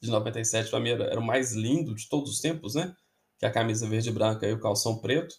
de 0.00 0.10
97 0.10 0.70
para 0.70 0.80
mim 0.80 0.90
era, 0.90 1.04
era, 1.04 1.20
o 1.20 1.24
mais 1.24 1.52
lindo 1.52 1.94
de 1.94 2.08
todos 2.08 2.30
os 2.30 2.40
tempos, 2.40 2.74
né? 2.74 2.94
Que 3.38 3.46
é 3.46 3.48
a 3.48 3.52
camisa 3.52 3.88
verde 3.88 4.08
e 4.08 4.12
branca 4.12 4.46
e 4.46 4.52
o 4.52 4.60
calção 4.60 4.98
preto. 4.98 5.34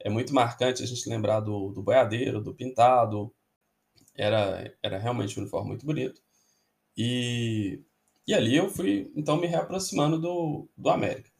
É 0.00 0.08
muito 0.08 0.34
marcante 0.34 0.82
a 0.82 0.86
gente 0.86 1.08
lembrar 1.08 1.40
do, 1.40 1.70
do 1.70 1.82
boiadeiro, 1.82 2.42
do 2.42 2.54
pintado. 2.54 3.32
Era, 4.14 4.74
era 4.82 4.98
realmente 4.98 5.38
um 5.38 5.42
uniforme 5.42 5.68
muito 5.68 5.86
bonito. 5.86 6.22
E, 6.96 7.82
e 8.26 8.34
ali 8.34 8.56
eu 8.56 8.68
fui, 8.68 9.12
então, 9.14 9.36
me 9.36 9.46
reaproximando 9.46 10.18
do, 10.18 10.68
do 10.76 10.90
América. 10.90 11.30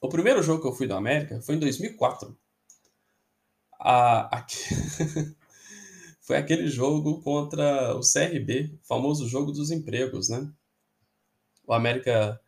O 0.00 0.08
primeiro 0.08 0.42
jogo 0.42 0.62
que 0.62 0.68
eu 0.68 0.72
fui 0.72 0.86
do 0.86 0.94
América 0.94 1.40
foi 1.42 1.54
em 1.54 1.60
2004. 1.60 2.36
A, 3.78 4.38
a... 4.38 4.46
foi 6.20 6.36
aquele 6.36 6.68
jogo 6.68 7.20
contra 7.22 7.94
o 7.96 8.00
CRB, 8.00 8.78
o 8.82 8.86
famoso 8.86 9.28
jogo 9.28 9.52
dos 9.52 9.70
empregos, 9.70 10.28
né? 10.28 10.50
O 11.66 11.72
América 11.72 12.40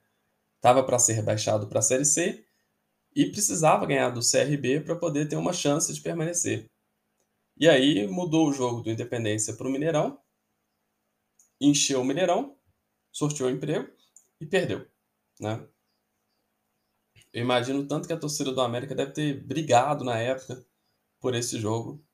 estava 0.57 0.83
para 0.83 0.99
ser 0.99 1.13
rebaixado 1.13 1.69
para 1.69 1.79
a 1.79 1.83
Série 1.83 2.05
C 2.05 2.45
e 3.15 3.31
precisava 3.31 3.87
ganhar 3.87 4.11
do 4.11 4.21
CRB 4.21 4.81
para 4.81 4.97
poder 4.97 5.29
ter 5.29 5.37
uma 5.37 5.53
chance 5.53 5.93
de 5.93 6.01
permanecer. 6.01 6.67
E 7.57 7.69
aí 7.69 8.07
mudou 8.09 8.49
o 8.49 8.53
jogo 8.53 8.83
do 8.83 8.91
Independência 8.91 9.55
para 9.55 9.69
o 9.69 9.71
Mineirão, 9.71 10.21
encheu 11.61 12.01
o 12.01 12.05
Mineirão, 12.05 12.59
sorteou 13.13 13.49
o 13.49 13.53
emprego 13.53 13.89
e 14.41 14.47
perdeu, 14.47 14.87
né? 15.41 15.67
Eu 17.33 17.43
imagino 17.43 17.87
tanto 17.87 18.07
que 18.07 18.13
a 18.13 18.19
torcida 18.19 18.53
do 18.53 18.61
América 18.61 18.95
deve 18.95 19.13
ter 19.13 19.45
brigado 19.45 20.05
na 20.05 20.19
época 20.19 20.65
por 21.21 21.35
esse 21.35 21.59
jogo, 21.61 22.05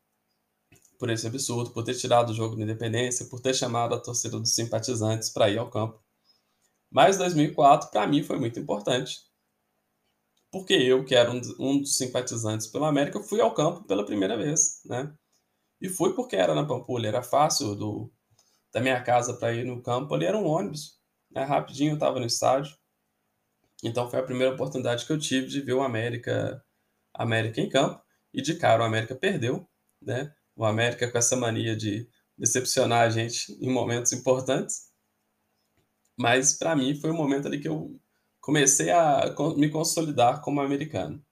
por 0.98 1.10
esse 1.10 1.26
absurdo, 1.26 1.72
por 1.72 1.84
ter 1.84 1.94
tirado 1.94 2.30
o 2.30 2.34
jogo 2.34 2.56
da 2.56 2.62
Independência, 2.62 3.26
por 3.26 3.40
ter 3.40 3.54
chamado 3.54 3.94
a 3.94 4.00
torcida 4.00 4.38
dos 4.38 4.54
simpatizantes 4.54 5.30
para 5.30 5.50
ir 5.50 5.58
ao 5.58 5.70
campo. 5.70 6.02
Mas 6.90 7.16
2004 7.18 7.90
para 7.90 8.06
mim 8.06 8.22
foi 8.22 8.38
muito 8.38 8.58
importante, 8.58 9.29
porque 10.50 10.74
eu, 10.74 11.04
que 11.04 11.14
era 11.14 11.30
um, 11.30 11.40
um 11.58 11.80
dos 11.80 11.96
simpatizantes 11.96 12.66
pelo 12.66 12.84
América, 12.84 13.22
fui 13.22 13.40
ao 13.40 13.54
campo 13.54 13.84
pela 13.84 14.04
primeira 14.04 14.36
vez, 14.36 14.80
né? 14.84 15.12
E 15.80 15.88
fui 15.88 16.14
porque 16.14 16.36
era 16.36 16.54
na 16.54 16.66
Pampulha, 16.66 17.08
era 17.08 17.22
fácil 17.22 17.74
do, 17.74 18.12
da 18.72 18.80
minha 18.80 19.02
casa 19.02 19.34
para 19.34 19.52
ir 19.54 19.64
no 19.64 19.82
campo, 19.82 20.14
ali 20.14 20.26
era 20.26 20.36
um 20.36 20.46
ônibus, 20.46 20.98
né? 21.30 21.44
Rapidinho 21.44 21.92
eu 21.92 21.94
estava 21.94 22.18
no 22.18 22.26
estádio. 22.26 22.76
Então 23.82 24.10
foi 24.10 24.18
a 24.20 24.24
primeira 24.24 24.52
oportunidade 24.54 25.06
que 25.06 25.12
eu 25.12 25.18
tive 25.18 25.46
de 25.46 25.60
ver 25.60 25.72
o 25.72 25.82
América, 25.82 26.62
América 27.14 27.60
em 27.60 27.68
campo 27.68 28.02
e 28.32 28.42
de 28.42 28.54
cara 28.56 28.82
o 28.82 28.86
América 28.86 29.14
perdeu, 29.14 29.66
né? 30.02 30.34
O 30.56 30.64
América 30.64 31.10
com 31.10 31.18
essa 31.18 31.36
mania 31.36 31.76
de 31.76 32.08
decepcionar 32.36 33.02
a 33.06 33.10
gente 33.10 33.52
em 33.60 33.70
momentos 33.70 34.12
importantes. 34.12 34.90
Mas 36.18 36.52
para 36.58 36.76
mim 36.76 36.94
foi 36.94 37.10
o 37.10 37.14
momento 37.14 37.46
ali 37.46 37.60
que 37.60 37.68
eu 37.68 37.98
comecei 38.40 38.90
a 38.90 39.34
me 39.56 39.68
consolidar 39.68 40.40
como 40.40 40.60
americano. 40.60 41.22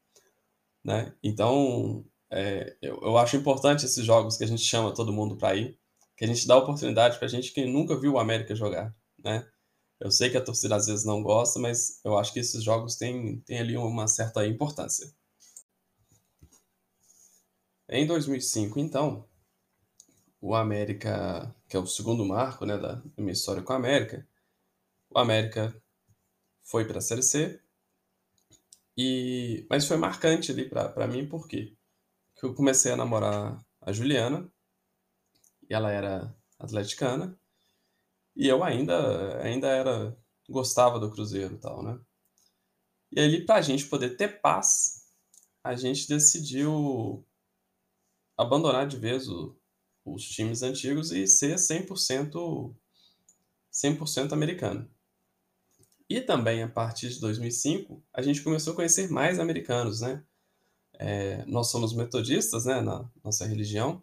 Né? 0.85 1.15
Então, 1.23 2.05
é, 2.31 2.77
eu, 2.81 3.01
eu, 3.03 3.19
acho 3.19 3.37
importante 3.37 3.85
esses 3.85 4.05
jogos 4.05 4.37
que 4.37 4.45
a 4.45 4.47
gente 4.47 4.63
chama 4.63 4.95
todo 4.95 5.13
mundo 5.13 5.37
para 5.37 5.57
ir, 5.57 5.79
que 6.17 6.25
a 6.25 6.29
gente 6.29 6.47
dá 6.47 6.57
oportunidade 6.57 7.19
para 7.19 7.29
gente 7.29 7.53
que 7.53 7.65
nunca 7.65 7.99
viu 7.99 8.15
o 8.15 8.19
América 8.19 8.55
jogar. 8.55 8.95
Né? 9.23 9.47
Eu 10.01 10.11
sei 10.11 10.31
que 10.31 10.37
a 10.37 10.45
torcida 10.45 10.77
às 10.77 10.87
vezes 10.87 11.05
não 11.05 11.23
gosta, 11.23 11.59
mas 11.59 12.01
eu 12.05 12.17
acho 12.19 12.33
que 12.33 12.41
esses 12.41 12.63
jogos 12.63 12.97
têm, 12.97 13.41
têm 13.41 13.59
ali 13.59 13.77
uma 13.77 14.07
certa 14.07 14.47
importância. 14.47 15.13
Em 17.89 18.07
2005, 18.07 18.79
então, 18.79 19.27
o 20.41 20.55
América, 20.55 21.55
que 21.69 21.77
é 21.77 21.81
o 21.81 21.87
segundo 21.87 22.25
marco 22.25 22.65
né, 22.67 22.77
da 22.77 23.03
minha 23.17 23.33
história 23.33 23.63
com 23.63 23.73
a 23.73 23.77
América, 23.77 24.27
o 25.11 25.19
América 25.19 25.75
foi 26.69 26.85
para 26.87 26.99
a 26.99 27.01
Série 27.01 27.23
C. 27.23 27.61
E, 28.97 29.67
mas 29.71 29.87
foi 29.87 29.97
marcante 29.97 30.53
ali 30.53 30.69
para 30.69 31.07
mim, 31.07 31.27
por 31.27 31.49
quê? 31.49 31.75
Porque 32.35 32.47
eu 32.47 32.55
comecei 32.55 32.93
a 32.93 32.97
namorar 32.97 33.65
a 33.81 33.93
Juliana, 33.93 34.51
e 35.69 35.75
ela 35.75 35.91
era 35.91 36.37
atleticana, 36.59 37.39
e 38.37 38.47
eu 38.47 38.63
ainda, 38.63 39.43
ainda 39.43 39.69
era 39.69 40.17
gostava 40.49 40.99
do 40.99 41.11
Cruzeiro 41.11 41.55
e 41.55 41.59
tal, 41.59 41.83
né? 41.83 42.01
E 43.13 43.21
ali, 43.21 43.47
para 43.47 43.57
a 43.57 43.63
gente 43.63 43.87
poder 43.87 44.17
ter 44.17 44.41
paz, 44.41 45.07
a 45.65 45.75
gente 45.75 46.09
decidiu 46.09 47.27
abandonar 48.37 48.87
de 48.87 48.97
vez 48.99 49.29
o, 49.29 49.57
os 50.05 50.25
times 50.29 50.63
antigos 50.63 51.13
e 51.13 51.27
ser 51.27 51.57
100%, 51.57 52.75
100% 53.73 54.33
americano. 54.33 54.91
E 56.09 56.21
também, 56.21 56.63
a 56.63 56.69
partir 56.69 57.11
de 57.11 57.21
2005, 57.21 58.03
a 58.15 58.23
gente 58.23 58.43
começou 58.43 58.73
a 58.73 58.77
conhecer 58.77 59.11
mais 59.11 59.39
americanos, 59.39 60.01
né? 60.01 60.25
É, 60.99 61.45
nós 61.47 61.71
somos 61.71 61.95
metodistas, 61.95 62.65
né, 62.65 62.81
na 62.81 63.09
nossa 63.23 63.47
religião, 63.47 64.03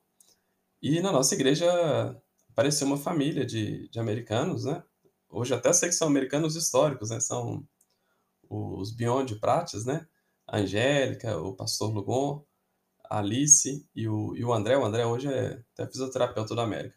e 0.82 1.02
na 1.02 1.12
nossa 1.12 1.34
igreja 1.36 1.66
apareceu 2.50 2.88
uma 2.88 2.98
família 2.98 3.46
de, 3.46 3.90
de 3.90 4.00
americanos, 4.00 4.66
né? 4.66 4.84
Hoje 5.30 5.54
até 5.54 5.74
sei 5.74 5.90
que 5.90 5.96
são 5.96 6.08
americanos 6.08 6.56
históricos, 6.56 7.10
né? 7.10 7.20
São 7.20 7.68
os 8.50 8.92
Beyond 8.92 9.36
Prates, 9.40 9.86
né? 9.86 10.08
A 10.48 10.60
Angélica, 10.60 11.38
o 11.38 11.56
pastor 11.56 11.92
Lugon, 11.92 12.46
a 13.10 13.20
Alice 13.20 13.88
e 13.96 14.08
o, 14.08 14.36
e 14.38 14.46
o 14.46 14.54
André. 14.54 14.78
O 14.78 14.86
André 14.86 15.06
hoje 15.06 15.28
é 15.28 15.64
até 15.74 15.88
fisioterapeuta 15.88 16.56
da 16.56 16.64
América. 16.64 16.96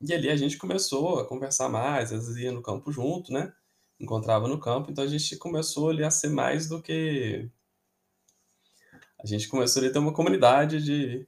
E 0.00 0.12
ali 0.12 0.28
a 0.28 0.36
gente 0.36 0.58
começou 0.58 1.18
a 1.20 1.26
conversar 1.26 1.68
mais, 1.68 2.12
às 2.12 2.26
vezes 2.26 2.42
ia 2.42 2.52
no 2.52 2.62
campo 2.62 2.92
junto, 2.92 3.32
né? 3.32 3.52
Encontrava 4.00 4.48
no 4.48 4.58
campo, 4.60 4.90
então 4.90 5.04
a 5.04 5.06
gente 5.06 5.36
começou 5.36 5.90
ali 5.90 6.04
a 6.04 6.10
ser 6.10 6.28
mais 6.30 6.68
do 6.68 6.82
que. 6.82 7.48
A 9.22 9.26
gente 9.26 9.48
começou 9.48 9.80
ali 9.80 9.90
a 9.90 9.92
ter 9.92 9.98
uma 9.98 10.12
comunidade 10.12 10.82
de, 10.84 11.26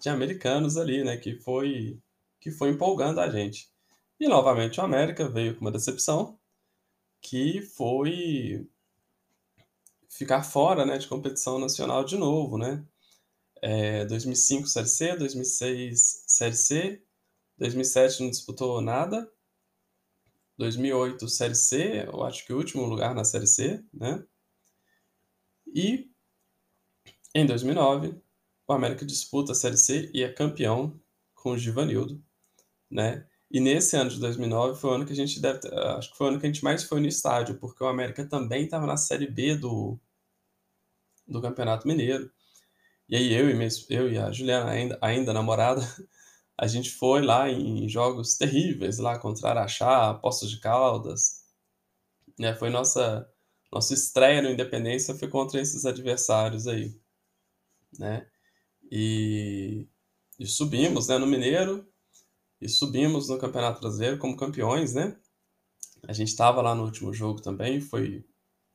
de 0.00 0.08
americanos 0.08 0.76
ali, 0.76 1.04
né, 1.04 1.16
que 1.16 1.36
foi, 1.36 2.00
que 2.40 2.50
foi 2.50 2.70
empolgando 2.70 3.20
a 3.20 3.30
gente. 3.30 3.68
E 4.18 4.28
novamente 4.28 4.80
o 4.80 4.82
América 4.82 5.28
veio 5.28 5.54
com 5.54 5.60
uma 5.62 5.72
decepção, 5.72 6.38
que 7.20 7.60
foi 7.60 8.66
ficar 10.08 10.42
fora 10.42 10.86
né, 10.86 10.96
de 10.98 11.08
competição 11.08 11.58
nacional 11.58 12.04
de 12.04 12.16
novo, 12.16 12.56
né? 12.56 12.84
É, 13.62 14.04
2005 14.06 14.66
Série 14.68 14.88
C, 14.88 15.16
2006 15.16 16.24
Série 16.26 16.54
C, 16.54 17.02
2007 17.58 18.22
não 18.22 18.30
disputou 18.30 18.80
nada, 18.80 19.30
2008 20.58 21.28
Série 21.28 21.54
C, 21.54 22.04
eu 22.06 22.24
acho 22.24 22.46
que 22.46 22.52
o 22.52 22.56
último 22.56 22.84
lugar 22.84 23.14
na 23.14 23.24
Série 23.24 23.46
C, 23.46 23.84
né? 23.92 24.24
E 25.74 26.10
em 27.34 27.46
2009 27.46 28.20
o 28.66 28.72
América 28.72 29.04
disputa 29.06 29.52
a 29.52 29.54
Série 29.54 29.76
C 29.76 30.10
e 30.12 30.22
é 30.22 30.32
campeão 30.32 31.00
com 31.34 31.50
o 31.52 31.58
Givanildo, 31.58 32.22
né? 32.90 33.26
E 33.50 33.60
nesse 33.60 33.96
ano 33.96 34.10
de 34.10 34.18
2009 34.20 34.80
foi 34.80 34.90
o 34.90 34.94
ano 34.94 35.06
que 35.06 35.12
a 35.12 35.16
gente 35.16 35.40
deve, 35.40 35.60
acho 35.96 36.10
que 36.10 36.18
foi 36.18 36.26
o 36.26 36.30
ano 36.30 36.40
que 36.40 36.46
a 36.46 36.48
gente 36.52 36.64
mais 36.64 36.84
foi 36.84 37.00
no 37.00 37.06
estádio, 37.06 37.58
porque 37.58 37.82
o 37.84 37.86
América 37.86 38.26
também 38.28 38.64
estava 38.64 38.86
na 38.86 38.96
Série 38.96 39.28
B 39.28 39.56
do 39.56 39.98
do 41.26 41.40
Campeonato 41.42 41.86
Mineiro. 41.88 42.30
E 43.08 43.16
aí 43.16 43.32
eu 43.32 43.50
e, 43.50 43.54
minha, 43.54 43.68
eu 43.90 44.10
e 44.10 44.18
a 44.18 44.32
Juliana, 44.32 44.70
ainda, 44.70 44.98
ainda 45.00 45.32
namorada, 45.32 45.80
a 46.58 46.66
gente 46.66 46.90
foi 46.90 47.22
lá 47.22 47.50
em 47.50 47.88
jogos 47.88 48.36
terríveis, 48.36 48.98
lá 48.98 49.18
contra 49.18 49.50
Araxá, 49.50 50.14
Poços 50.14 50.50
de 50.50 50.58
Caldas. 50.60 51.44
Né? 52.38 52.54
Foi 52.54 52.70
nossa, 52.70 53.28
nossa 53.70 53.92
estreia 53.94 54.40
no 54.40 54.50
Independência 54.50 55.14
foi 55.14 55.28
contra 55.28 55.60
esses 55.60 55.84
adversários 55.84 56.66
aí. 56.66 56.98
Né? 57.98 58.26
E, 58.90 59.86
e 60.38 60.46
subimos 60.46 61.08
né, 61.08 61.18
no 61.18 61.26
Mineiro 61.26 61.86
e 62.60 62.68
subimos 62.68 63.28
no 63.28 63.38
Campeonato 63.38 63.80
Brasileiro 63.80 64.18
como 64.18 64.36
campeões, 64.36 64.94
né? 64.94 65.18
A 66.08 66.12
gente 66.12 66.28
estava 66.28 66.62
lá 66.62 66.74
no 66.74 66.84
último 66.84 67.12
jogo 67.12 67.40
também, 67.42 67.80
foi 67.80 68.24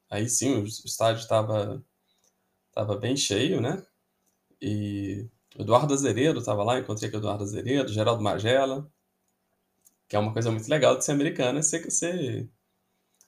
aí 0.09 0.29
sim 0.29 0.55
o 0.55 0.65
estádio 0.65 1.21
estava 1.21 1.83
tava 2.73 2.97
bem 2.97 3.15
cheio, 3.15 3.61
né? 3.61 3.83
E 4.61 5.27
Eduardo 5.57 5.93
Azeredo 5.93 6.39
estava 6.39 6.63
lá, 6.63 6.79
encontrei 6.79 7.09
com 7.09 7.17
o 7.17 7.19
Eduardo 7.19 7.43
Azeredo, 7.43 7.91
Geraldo 7.91 8.23
Magela, 8.23 8.89
que 10.07 10.15
é 10.15 10.19
uma 10.19 10.33
coisa 10.33 10.51
muito 10.51 10.67
legal 10.69 10.97
de 10.97 11.05
ser 11.05 11.13
americana, 11.13 11.61
você, 11.61 11.79
você, 11.83 12.49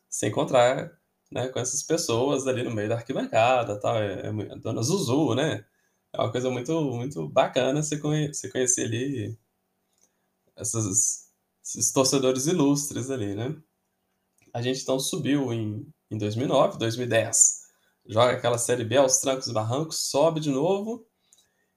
você 0.10 0.28
encontrar 0.28 0.92
né, 1.32 1.50
com 1.50 1.60
essas 1.60 1.84
pessoas 1.84 2.48
ali 2.48 2.64
no 2.64 2.72
meio 2.72 2.90
da 2.90 2.96
arquibancada, 2.96 3.80
tal, 3.80 3.98
é, 3.98 4.28
é, 4.28 4.56
Dona 4.60 4.84
Zuzu, 4.84 5.36
né? 5.36 5.66
É 6.14 6.22
uma 6.22 6.32
coisa 6.32 6.50
muito, 6.50 6.72
muito 6.92 7.28
bacana 7.28 7.82
você, 7.82 7.98
conhe, 8.00 8.34
você 8.34 8.50
conhecer 8.50 8.84
ali 8.86 9.38
essas, 10.56 11.32
esses 11.64 11.92
torcedores 11.92 12.48
ilustres 12.48 13.10
ali, 13.10 13.36
né? 13.36 13.56
A 14.54 14.62
gente 14.62 14.82
então 14.82 15.00
subiu 15.00 15.52
em, 15.52 15.88
em 16.12 16.18
2009, 16.18 16.78
2010. 16.78 17.64
joga 18.08 18.34
aquela 18.34 18.58
Série 18.58 18.84
B 18.86 18.98
aos 18.98 19.18
trancos 19.20 19.48
e 19.48 19.54
barrancos, 19.54 20.10
sobe 20.10 20.40
de 20.40 20.52
novo. 20.52 21.08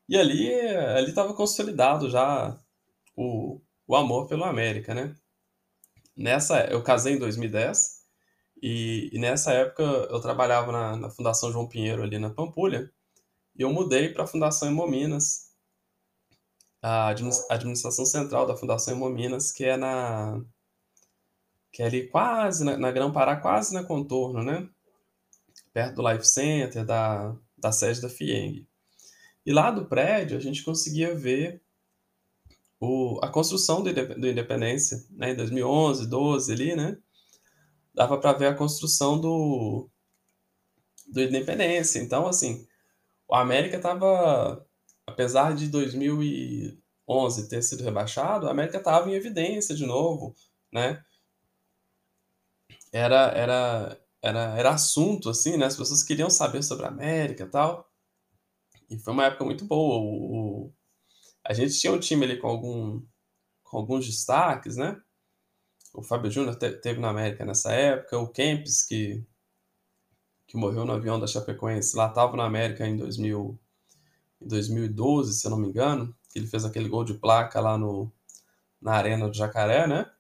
E 0.08 0.16
ali 0.16 0.52
ali 0.96 1.08
estava 1.08 1.34
consolidado 1.34 2.08
já 2.10 2.58
o, 3.16 3.60
o 3.86 3.96
amor 3.96 4.26
pelo 4.26 4.44
América, 4.44 4.94
né? 4.94 5.14
Nessa, 6.16 6.66
eu 6.66 6.82
casei 6.82 7.14
em 7.14 7.18
2010 7.18 8.02
e, 8.62 9.10
e 9.12 9.18
nessa 9.18 9.52
época 9.52 9.82
eu 9.82 10.20
trabalhava 10.20 10.72
na, 10.72 10.96
na, 10.96 11.10
Fundação 11.10 11.52
João 11.52 11.68
Pinheiro 11.68 12.02
ali 12.02 12.18
na 12.18 12.30
Pampulha 12.30 12.90
e 13.56 13.62
eu 13.62 13.72
mudei 13.72 14.10
para 14.12 14.25
a 14.25 14.26
Fundação 14.26 14.68
Hemominas, 14.68 15.52
a 16.82 17.08
administração 17.50 18.06
central 18.06 18.46
da 18.46 18.56
Fundação 18.56 18.94
Hemominas, 18.94 19.52
que 19.52 19.64
é 19.64 19.76
na 19.76 20.42
que 21.72 21.82
é 21.82 21.86
ali 21.86 22.08
quase 22.08 22.64
na, 22.64 22.76
na 22.78 22.90
Grão-Pará, 22.90 23.36
quase 23.36 23.75
na 23.75 23.84
contorno, 23.84 24.42
né? 24.42 24.68
Perto 25.72 25.96
do 25.96 26.08
Life 26.10 26.26
Center, 26.26 26.84
da, 26.86 27.36
da 27.58 27.72
sede 27.72 28.00
da 28.00 28.08
FIENG. 28.08 28.66
E 29.47 29.53
lá 29.53 29.71
do 29.71 29.87
prédio 29.87 30.37
a 30.37 30.41
gente 30.41 30.65
conseguia 30.65 31.15
ver 31.15 31.62
o, 32.81 33.21
a 33.23 33.29
construção 33.29 33.83
do, 33.83 33.93
do 33.93 34.29
Independência, 34.29 35.07
né, 35.11 35.31
em 35.31 35.37
2011, 35.37 36.09
12 36.09 36.53
ali, 36.53 36.75
né? 36.76 36.99
Dava 37.95 38.19
para 38.19 38.33
ver 38.33 38.47
a 38.49 38.55
construção 38.55 39.19
do, 39.19 39.88
do 41.07 41.23
Independência. 41.23 42.00
Então, 42.00 42.26
assim, 42.26 42.67
o 43.29 43.35
América 43.35 43.76
estava, 43.76 44.67
apesar 45.07 45.55
de 45.55 45.69
2011 45.69 47.49
ter 47.49 47.62
sido 47.62 47.85
rebaixado, 47.85 48.49
a 48.49 48.50
América 48.50 48.79
estava 48.79 49.09
em 49.09 49.15
evidência 49.15 49.75
de 49.75 49.87
novo, 49.87 50.35
né? 50.73 51.03
Era, 52.93 53.29
era, 53.29 54.00
era, 54.21 54.59
era 54.59 54.71
assunto, 54.71 55.31
assim, 55.31 55.57
né? 55.57 55.67
As 55.67 55.76
pessoas 55.76 56.03
queriam 56.03 56.29
saber 56.29 56.62
sobre 56.62 56.85
a 56.85 56.88
América 56.88 57.45
e 57.45 57.49
tal. 57.49 57.86
E 58.88 58.99
foi 58.99 59.12
uma 59.12 59.26
época 59.26 59.45
muito 59.45 59.64
boa. 59.64 59.99
O, 59.99 60.66
o, 60.66 60.73
a 61.45 61.52
gente 61.52 61.78
tinha 61.78 61.93
um 61.93 61.99
time 61.99 62.25
ali 62.25 62.38
com, 62.38 62.49
algum, 62.49 63.02
com 63.64 63.78
alguns 63.78 64.07
destaques, 64.07 64.76
né? 64.76 65.00
O 65.93 66.02
Fábio 66.02 66.31
Júnior 66.31 66.57
te, 66.57 66.71
teve 66.73 67.00
na 67.00 67.09
América 67.09 67.45
nessa 67.45 67.73
época, 67.73 68.19
o 68.19 68.28
Kempis, 68.28 68.85
que, 68.85 69.25
que 70.47 70.57
morreu 70.57 70.85
no 70.85 70.93
avião 70.93 71.19
da 71.19 71.26
Chapecoense, 71.26 71.97
lá 71.97 72.09
estava 72.09 72.37
na 72.37 72.45
América 72.45 72.87
em, 72.87 72.97
2000, 72.97 73.59
em 74.43 74.47
2012, 74.47 75.35
se 75.35 75.47
eu 75.47 75.50
não 75.50 75.59
me 75.59 75.69
engano, 75.69 76.14
que 76.31 76.38
ele 76.38 76.47
fez 76.47 76.64
aquele 76.64 76.88
gol 76.88 77.05
de 77.05 77.14
placa 77.14 77.61
lá 77.61 77.78
no, 77.78 78.12
na 78.81 78.93
Arena 78.93 79.28
do 79.28 79.37
Jacaré, 79.37 79.87
né? 79.87 80.11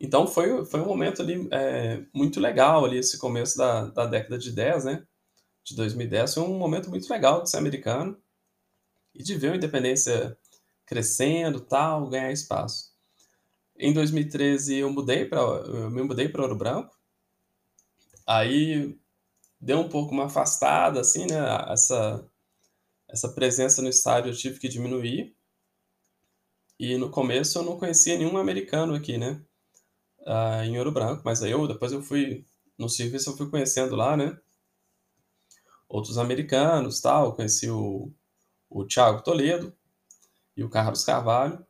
Então 0.00 0.26
foi, 0.26 0.64
foi 0.64 0.80
um 0.80 0.86
momento 0.86 1.22
ali 1.22 1.48
é, 1.52 2.04
muito 2.12 2.40
legal 2.40 2.84
ali, 2.84 2.98
esse 2.98 3.16
começo 3.18 3.56
da, 3.56 3.86
da 3.86 4.06
década 4.06 4.36
de 4.36 4.50
10, 4.50 4.84
né? 4.84 5.06
De 5.64 5.76
2010, 5.76 6.34
foi 6.34 6.42
um 6.42 6.58
momento 6.58 6.90
muito 6.90 7.08
legal 7.08 7.42
de 7.42 7.50
ser 7.50 7.58
americano 7.58 8.20
e 9.14 9.22
de 9.22 9.36
ver 9.36 9.52
a 9.52 9.56
independência 9.56 10.36
crescendo, 10.86 11.60
tal, 11.60 12.08
ganhar 12.08 12.32
espaço. 12.32 12.92
Em 13.78 13.92
2013 13.92 14.76
eu 14.78 14.92
mudei 14.92 15.24
para 15.24 15.40
eu 15.40 15.90
me 15.90 16.02
mudei 16.02 16.28
para 16.28 16.42
Ouro 16.42 16.56
Branco. 16.56 16.96
Aí 18.26 18.98
deu 19.60 19.78
um 19.80 19.88
pouco 19.88 20.12
uma 20.12 20.26
afastada 20.26 21.00
assim, 21.00 21.26
né? 21.26 21.36
Essa 21.70 22.28
essa 23.08 23.28
presença 23.28 23.82
no 23.82 23.88
estádio 23.88 24.30
eu 24.30 24.36
tive 24.36 24.58
que 24.58 24.68
diminuir. 24.68 25.36
E 26.78 26.96
no 26.96 27.10
começo 27.10 27.58
eu 27.58 27.62
não 27.62 27.78
conhecia 27.78 28.16
nenhum 28.18 28.36
americano 28.36 28.94
aqui, 28.94 29.18
né? 29.18 29.42
Ah, 30.26 30.64
em 30.64 30.78
Ouro 30.78 30.92
Branco, 30.92 31.22
mas 31.24 31.42
aí 31.42 31.50
eu 31.50 31.66
depois 31.66 31.92
eu 31.92 32.02
fui 32.02 32.44
no 32.78 32.88
serviço 32.88 33.30
eu 33.30 33.36
fui 33.36 33.50
conhecendo 33.50 33.96
lá, 33.96 34.16
né? 34.16 34.38
Outros 35.92 36.16
americanos, 36.16 37.00
tal, 37.00 37.34
conheci 37.36 37.70
o 37.70 38.12
o 38.72 38.86
Thiago 38.86 39.22
Toledo 39.22 39.72
e 40.56 40.64
o 40.64 40.70
Carlos 40.70 41.04
Carvalho, 41.04 41.64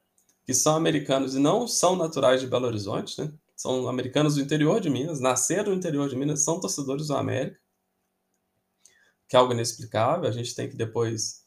que 0.44 0.54
são 0.54 0.76
americanos 0.76 1.34
e 1.34 1.38
não 1.38 1.66
são 1.66 1.96
naturais 1.96 2.40
de 2.40 2.46
Belo 2.46 2.66
Horizonte, 2.66 3.20
né? 3.20 3.32
São 3.56 3.88
americanos 3.88 4.36
do 4.36 4.40
interior 4.40 4.80
de 4.80 4.90
Minas, 4.90 5.20
nasceram 5.20 5.70
no 5.70 5.76
interior 5.76 6.08
de 6.08 6.16
Minas, 6.16 6.42
são 6.42 6.60
torcedores 6.60 7.08
do 7.08 7.16
América, 7.16 7.60
que 9.28 9.36
é 9.36 9.38
algo 9.38 9.52
inexplicável. 9.52 10.28
A 10.28 10.32
gente 10.32 10.54
tem 10.54 10.68
que 10.68 10.76
depois 10.76 11.44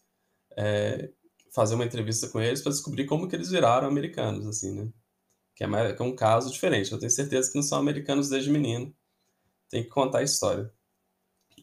é, 0.58 1.12
fazer 1.54 1.76
uma 1.76 1.86
entrevista 1.86 2.30
com 2.30 2.40
eles 2.40 2.62
para 2.62 2.72
descobrir 2.72 3.06
como 3.06 3.28
que 3.28 3.36
eles 3.36 3.50
viraram 3.50 3.88
americanos, 3.88 4.46
assim, 4.48 4.74
né? 4.74 4.90
Que 5.56 5.64
é, 5.64 5.68
mais, 5.68 5.96
que 5.96 6.02
é 6.02 6.06
um 6.06 6.16
caso 6.16 6.52
diferente. 6.52 6.92
Eu 6.92 7.00
tenho 7.00 7.12
certeza 7.12 7.50
que 7.50 7.56
não 7.56 7.64
são 7.64 7.80
americanos 7.80 8.30
desde 8.30 8.52
menino. 8.52 8.94
Tem 9.70 9.84
que 9.84 9.90
contar 9.90 10.20
a 10.20 10.24
história. 10.24 10.72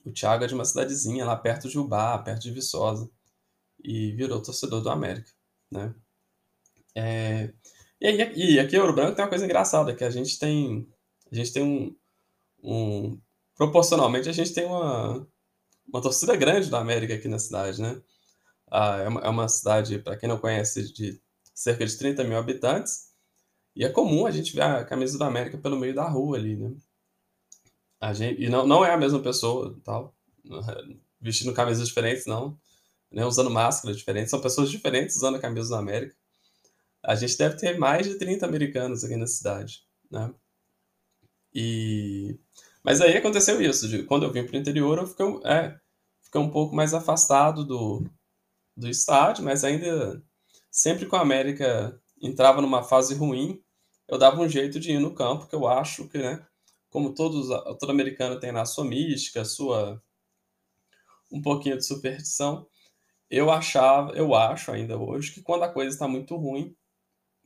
O 0.04 0.12
Thiago 0.12 0.44
é 0.44 0.46
de 0.46 0.54
uma 0.54 0.64
cidadezinha 0.64 1.24
lá 1.24 1.36
perto 1.36 1.68
de 1.68 1.78
Ubá, 1.78 2.18
perto 2.18 2.42
de 2.42 2.50
Viçosa 2.50 3.10
e 3.82 4.12
virou 4.12 4.42
torcedor 4.42 4.80
do 4.80 4.90
América, 4.90 5.30
né? 5.70 5.94
É, 6.94 7.52
e, 8.00 8.54
e 8.54 8.60
aqui 8.60 8.76
em 8.76 8.80
Ouro 8.80 8.94
Branco 8.94 9.14
tem 9.14 9.24
uma 9.24 9.30
coisa 9.30 9.44
engraçada, 9.44 9.94
que 9.94 10.04
a 10.04 10.10
gente 10.10 10.38
tem, 10.38 10.88
a 11.30 11.34
gente 11.34 11.52
tem 11.52 11.62
um, 11.62 11.96
um 12.62 13.20
proporcionalmente 13.56 14.28
a 14.28 14.32
gente 14.32 14.52
tem 14.52 14.66
uma, 14.66 15.26
uma 15.88 16.02
torcida 16.02 16.36
grande 16.36 16.68
do 16.70 16.76
América 16.76 17.14
aqui 17.14 17.28
na 17.28 17.38
cidade, 17.38 17.80
né? 17.80 18.00
Ah, 18.70 18.98
é, 18.98 19.08
uma, 19.08 19.20
é 19.22 19.28
uma 19.28 19.48
cidade, 19.48 19.98
para 19.98 20.16
quem 20.16 20.28
não 20.28 20.38
conhece, 20.38 20.92
de 20.92 21.20
cerca 21.54 21.86
de 21.86 21.96
30 21.96 22.24
mil 22.24 22.38
habitantes, 22.38 23.12
e 23.76 23.84
é 23.84 23.88
comum 23.90 24.26
a 24.26 24.30
gente 24.30 24.54
ver 24.54 24.62
a 24.62 24.84
camisa 24.84 25.18
do 25.18 25.24
América 25.24 25.58
pelo 25.58 25.78
meio 25.78 25.94
da 25.94 26.08
rua 26.08 26.36
ali, 26.38 26.56
né? 26.56 26.74
A 28.02 28.12
gente, 28.12 28.42
e 28.42 28.48
não, 28.48 28.66
não 28.66 28.84
é 28.84 28.92
a 28.92 28.96
mesma 28.96 29.20
pessoa, 29.20 29.78
tal, 29.84 30.14
vestindo 31.20 31.54
camisas 31.54 31.86
diferentes, 31.86 32.26
não 32.26 32.58
né, 33.12 33.26
usando 33.26 33.50
máscaras 33.50 33.96
diferentes, 33.96 34.30
são 34.30 34.40
pessoas 34.40 34.70
diferentes 34.70 35.16
usando 35.16 35.36
a 35.36 35.40
camisa 35.40 35.68
do 35.68 35.76
América. 35.76 36.16
A 37.02 37.14
gente 37.14 37.36
deve 37.36 37.56
ter 37.56 37.78
mais 37.78 38.06
de 38.06 38.16
30 38.16 38.46
americanos 38.46 39.04
aqui 39.04 39.16
na 39.16 39.26
cidade, 39.26 39.82
né? 40.10 40.32
E... 41.54 42.38
Mas 42.82 43.00
aí 43.00 43.16
aconteceu 43.16 43.60
isso, 43.60 43.88
de, 43.88 44.02
quando 44.04 44.24
eu 44.24 44.32
vim 44.32 44.44
para 44.44 44.56
o 44.56 44.58
interior 44.58 44.98
eu 44.98 45.06
fiquei, 45.06 45.26
é, 45.44 45.78
fiquei 46.22 46.40
um 46.40 46.50
pouco 46.50 46.74
mais 46.74 46.94
afastado 46.94 47.64
do, 47.64 48.04
do 48.76 48.88
estádio, 48.88 49.44
mas 49.44 49.62
ainda, 49.62 50.22
sempre 50.70 51.06
que 51.06 51.14
o 51.14 51.18
América 51.18 52.00
entrava 52.20 52.62
numa 52.62 52.82
fase 52.82 53.14
ruim, 53.14 53.62
eu 54.08 54.18
dava 54.18 54.40
um 54.40 54.48
jeito 54.48 54.80
de 54.80 54.92
ir 54.92 54.98
no 54.98 55.14
campo, 55.14 55.46
que 55.46 55.54
eu 55.54 55.68
acho 55.68 56.08
que, 56.08 56.18
né, 56.18 56.44
como 56.92 57.14
todos, 57.14 57.48
todo 57.81 57.90
americano 57.90 58.38
tem 58.38 58.52
na 58.52 58.66
sua 58.66 58.85
mística, 58.85 59.44
sua 59.44 60.00
um 61.33 61.40
pouquinho 61.40 61.78
de 61.78 61.87
superstição, 61.87 62.68
eu 63.31 63.50
achava, 63.50 64.12
eu 64.12 64.35
acho 64.35 64.70
ainda 64.70 64.98
hoje 64.98 65.33
que 65.33 65.40
quando 65.40 65.62
a 65.62 65.72
coisa 65.72 65.88
está 65.88 66.07
muito 66.07 66.37
ruim, 66.37 66.76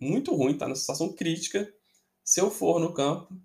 muito 0.00 0.34
ruim, 0.34 0.54
está 0.54 0.66
na 0.66 0.74
situação 0.74 1.12
crítica, 1.12 1.72
se 2.24 2.40
eu 2.40 2.50
for 2.50 2.80
no 2.80 2.92
campo, 2.92 3.40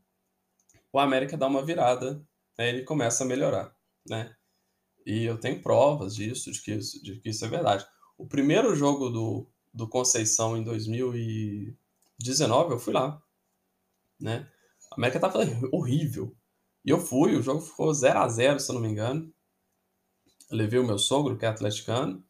o 0.91 0.97
América 0.97 1.37
dá 1.37 1.45
uma 1.45 1.63
virada, 1.63 2.15
né, 2.57 2.69
ele 2.69 2.81
começa 2.81 3.23
a 3.23 3.27
melhorar, 3.27 3.75
né? 4.09 4.35
E 5.05 5.23
eu 5.23 5.39
tenho 5.39 5.61
provas 5.61 6.15
disso, 6.15 6.51
de 6.51 6.61
que 6.61 6.73
isso, 6.73 7.03
de 7.03 7.19
que 7.19 7.29
isso 7.29 7.45
é 7.45 7.47
verdade. 7.47 7.85
O 8.17 8.27
primeiro 8.27 8.75
jogo 8.75 9.09
do, 9.09 9.47
do 9.71 9.87
Conceição 9.87 10.57
em 10.57 10.63
2019, 10.63 12.73
eu 12.73 12.79
fui 12.79 12.93
lá, 12.93 13.21
né? 14.19 14.49
A 14.91 14.95
América 14.95 15.17
estava 15.17 15.39
horrível. 15.71 16.35
E 16.83 16.89
eu 16.89 16.99
fui, 16.99 17.35
o 17.35 17.41
jogo 17.41 17.61
ficou 17.61 17.93
0 17.93 18.19
a 18.19 18.27
0 18.27 18.59
se 18.59 18.69
eu 18.69 18.75
não 18.75 18.81
me 18.81 18.89
engano. 18.89 19.33
Eu 20.49 20.57
levei 20.57 20.79
o 20.79 20.85
meu 20.85 20.97
sogro, 20.99 21.37
que 21.37 21.45
é 21.45 21.47
atleticano, 21.47 22.23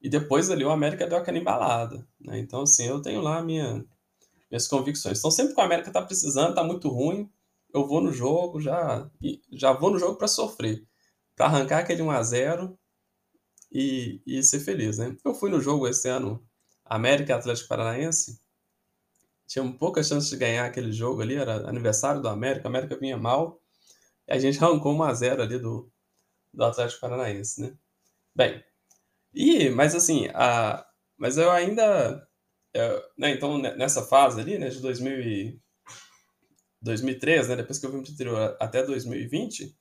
e 0.00 0.08
depois 0.08 0.50
ali 0.50 0.64
o 0.64 0.70
América 0.70 1.06
deu 1.06 1.18
aquela 1.18 1.38
embalada. 1.38 2.06
Né? 2.18 2.38
Então, 2.38 2.62
assim, 2.62 2.86
eu 2.86 3.02
tenho 3.02 3.20
lá 3.20 3.42
minha, 3.42 3.84
minhas 4.50 4.66
convicções. 4.66 5.18
Então, 5.18 5.30
sempre 5.30 5.54
que 5.54 5.60
o 5.60 5.64
América 5.64 5.90
tá 5.90 6.00
precisando, 6.00 6.54
tá 6.54 6.64
muito 6.64 6.88
ruim, 6.88 7.30
eu 7.74 7.86
vou 7.86 8.00
no 8.00 8.12
jogo, 8.12 8.60
já, 8.60 9.08
já 9.52 9.72
vou 9.72 9.90
no 9.90 9.98
jogo 9.98 10.16
para 10.16 10.28
sofrer. 10.28 10.86
para 11.36 11.46
arrancar 11.46 11.80
aquele 11.80 12.02
1x0 12.02 12.76
e, 13.72 14.22
e 14.26 14.42
ser 14.42 14.60
feliz, 14.60 14.98
né? 14.98 15.16
Eu 15.24 15.34
fui 15.34 15.50
no 15.50 15.60
jogo 15.60 15.86
esse 15.86 16.08
ano, 16.08 16.44
América 16.84 17.36
Atlético 17.36 17.68
Paranaense, 17.68 18.40
tinha 19.50 19.68
pouca 19.72 20.00
chance 20.00 20.30
de 20.30 20.36
ganhar 20.36 20.64
aquele 20.64 20.92
jogo 20.92 21.20
ali, 21.20 21.34
era 21.34 21.68
aniversário 21.68 22.22
do 22.22 22.28
América, 22.28 22.68
a 22.68 22.70
América 22.70 22.96
vinha 22.96 23.16
mal, 23.16 23.60
e 24.28 24.32
a 24.32 24.38
gente 24.38 24.58
arrancou 24.62 24.94
1x0 24.96 25.40
ali 25.40 25.58
do, 25.58 25.90
do 26.54 26.64
Atlético 26.64 27.00
Paranaense, 27.00 27.60
né? 27.60 27.76
Bem, 28.32 28.64
e, 29.34 29.68
mas 29.70 29.94
assim, 29.96 30.28
a, 30.34 30.86
mas 31.18 31.36
eu 31.36 31.50
ainda, 31.50 32.28
eu, 32.72 33.02
né, 33.18 33.32
então 33.32 33.58
nessa 33.58 34.02
fase 34.06 34.40
ali, 34.40 34.56
né, 34.56 34.68
de 34.68 34.80
2000 34.80 35.20
e, 35.20 35.60
2013, 36.80 37.48
né, 37.48 37.56
depois 37.56 37.78
que 37.80 37.86
eu 37.86 37.90
vim 37.90 38.02
para 38.02 38.10
o 38.10 38.12
interior 38.12 38.56
até 38.60 38.84
2020, 38.84 39.76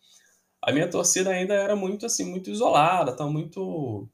a 0.63 0.71
minha 0.71 0.89
torcida 0.89 1.29
ainda 1.29 1.53
era 1.53 1.75
muito 1.75 2.07
assim, 2.07 2.25
muito 2.25 2.49
isolada, 2.49 3.15
tá 3.15 3.25
muito 3.27 4.09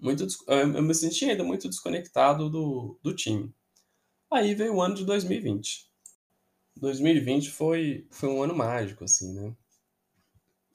muito 0.00 0.26
eu 0.48 0.82
me 0.82 0.94
sentia 0.94 1.30
ainda 1.30 1.44
muito 1.44 1.68
desconectado 1.68 2.50
do, 2.50 2.98
do 3.02 3.14
time. 3.14 3.54
Aí 4.30 4.54
veio 4.54 4.74
o 4.74 4.80
ano 4.82 4.94
de 4.94 5.04
2020. 5.04 5.90
2020 6.76 7.50
foi 7.50 8.06
foi 8.10 8.28
um 8.28 8.42
ano 8.42 8.54
mágico 8.54 9.04
assim, 9.04 9.32
né? 9.34 9.56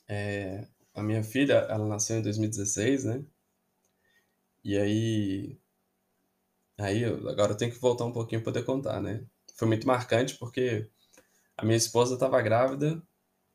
É, 0.08 0.68
a 0.94 1.02
minha 1.02 1.24
filha, 1.24 1.54
ela 1.70 1.88
nasceu 1.88 2.18
em 2.20 2.22
2016, 2.22 3.06
né? 3.06 3.24
E 4.64 4.78
aí, 4.78 5.58
aí 6.78 7.04
agora 7.06 7.54
eu 7.54 7.58
tenho 7.58 7.72
que 7.72 7.80
voltar 7.80 8.06
um 8.06 8.12
pouquinho 8.12 8.42
para 8.42 8.52
poder 8.52 8.66
contar, 8.66 9.02
né? 9.02 9.26
Foi 9.56 9.68
muito 9.68 9.88
marcante 9.88 10.36
porque 10.38 10.88
a 11.58 11.66
minha 11.66 11.78
esposa 11.78 12.16
estava 12.16 12.42
grávida 12.42 13.02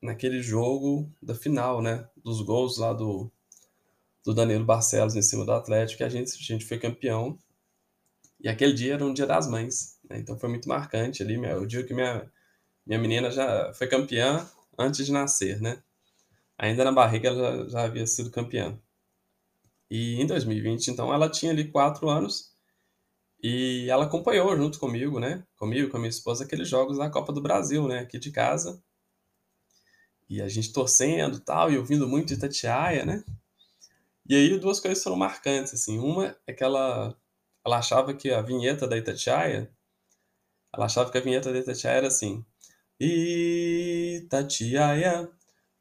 naquele 0.02 0.42
jogo 0.42 1.10
da 1.22 1.34
final, 1.34 1.82
né? 1.82 2.08
Dos 2.16 2.42
gols 2.42 2.78
lá 2.78 2.92
do, 2.92 3.30
do 4.24 4.34
Danilo 4.34 4.64
Barcelos 4.64 5.16
em 5.16 5.22
cima 5.22 5.44
do 5.44 5.52
Atlético, 5.52 5.98
que 5.98 6.04
a 6.04 6.08
gente, 6.08 6.32
a 6.34 6.42
gente 6.42 6.66
foi 6.66 6.78
campeão. 6.78 7.38
E 8.40 8.48
aquele 8.48 8.72
dia 8.72 8.94
era 8.94 9.04
um 9.04 9.14
dia 9.14 9.26
das 9.26 9.48
mães, 9.48 9.98
né? 10.08 10.18
Então 10.18 10.38
foi 10.38 10.48
muito 10.48 10.68
marcante 10.68 11.22
ali, 11.22 11.38
meu, 11.38 11.62
o 11.62 11.66
dia 11.66 11.84
que 11.84 11.94
minha, 11.94 12.30
minha 12.86 12.98
menina 12.98 13.30
já 13.30 13.72
foi 13.74 13.86
campeã 13.86 14.48
antes 14.78 15.04
de 15.06 15.12
nascer, 15.12 15.60
né? 15.60 15.82
Ainda 16.58 16.84
na 16.84 16.92
barriga 16.92 17.28
ela 17.28 17.64
já, 17.64 17.68
já 17.70 17.84
havia 17.84 18.06
sido 18.06 18.30
campeã. 18.30 18.78
E 19.90 20.20
em 20.20 20.26
2020, 20.26 20.88
então, 20.88 21.12
ela 21.12 21.30
tinha 21.30 21.52
ali 21.52 21.70
quatro 21.70 22.08
anos 22.08 22.52
e 23.42 23.88
ela 23.90 24.04
acompanhou 24.04 24.56
junto 24.56 24.78
comigo, 24.78 25.20
né? 25.20 25.44
Comigo, 25.56 25.90
com 25.90 25.96
a 25.96 26.00
minha 26.00 26.10
esposa, 26.10 26.44
aqueles 26.44 26.68
jogos 26.68 26.98
da 26.98 27.10
Copa 27.10 27.32
do 27.32 27.40
Brasil, 27.40 27.86
né? 27.86 28.00
Aqui 28.00 28.18
de 28.18 28.30
casa. 28.32 28.82
E 30.28 30.42
a 30.42 30.48
gente 30.48 30.72
torcendo 30.72 31.38
tal, 31.40 31.70
e 31.70 31.78
ouvindo 31.78 32.08
muito 32.08 32.32
Itatiaia, 32.32 33.04
né? 33.04 33.22
E 34.28 34.34
aí 34.34 34.58
duas 34.58 34.80
coisas 34.80 35.02
foram 35.02 35.16
marcantes, 35.16 35.74
assim. 35.74 35.98
Uma 35.98 36.36
é 36.46 36.52
que 36.52 36.64
ela, 36.64 37.16
ela 37.66 37.78
achava 37.78 38.14
que 38.14 38.30
a 38.30 38.40
vinheta 38.40 38.86
da 38.86 38.96
Itatiaia, 38.96 39.68
ela 40.72 40.86
achava 40.86 41.10
que 41.10 41.18
a 41.18 41.20
vinheta 41.20 41.52
da 41.52 41.58
Itatiaia 41.58 41.96
era 41.96 42.06
assim. 42.06 42.46
Itatiaia, 44.20 45.28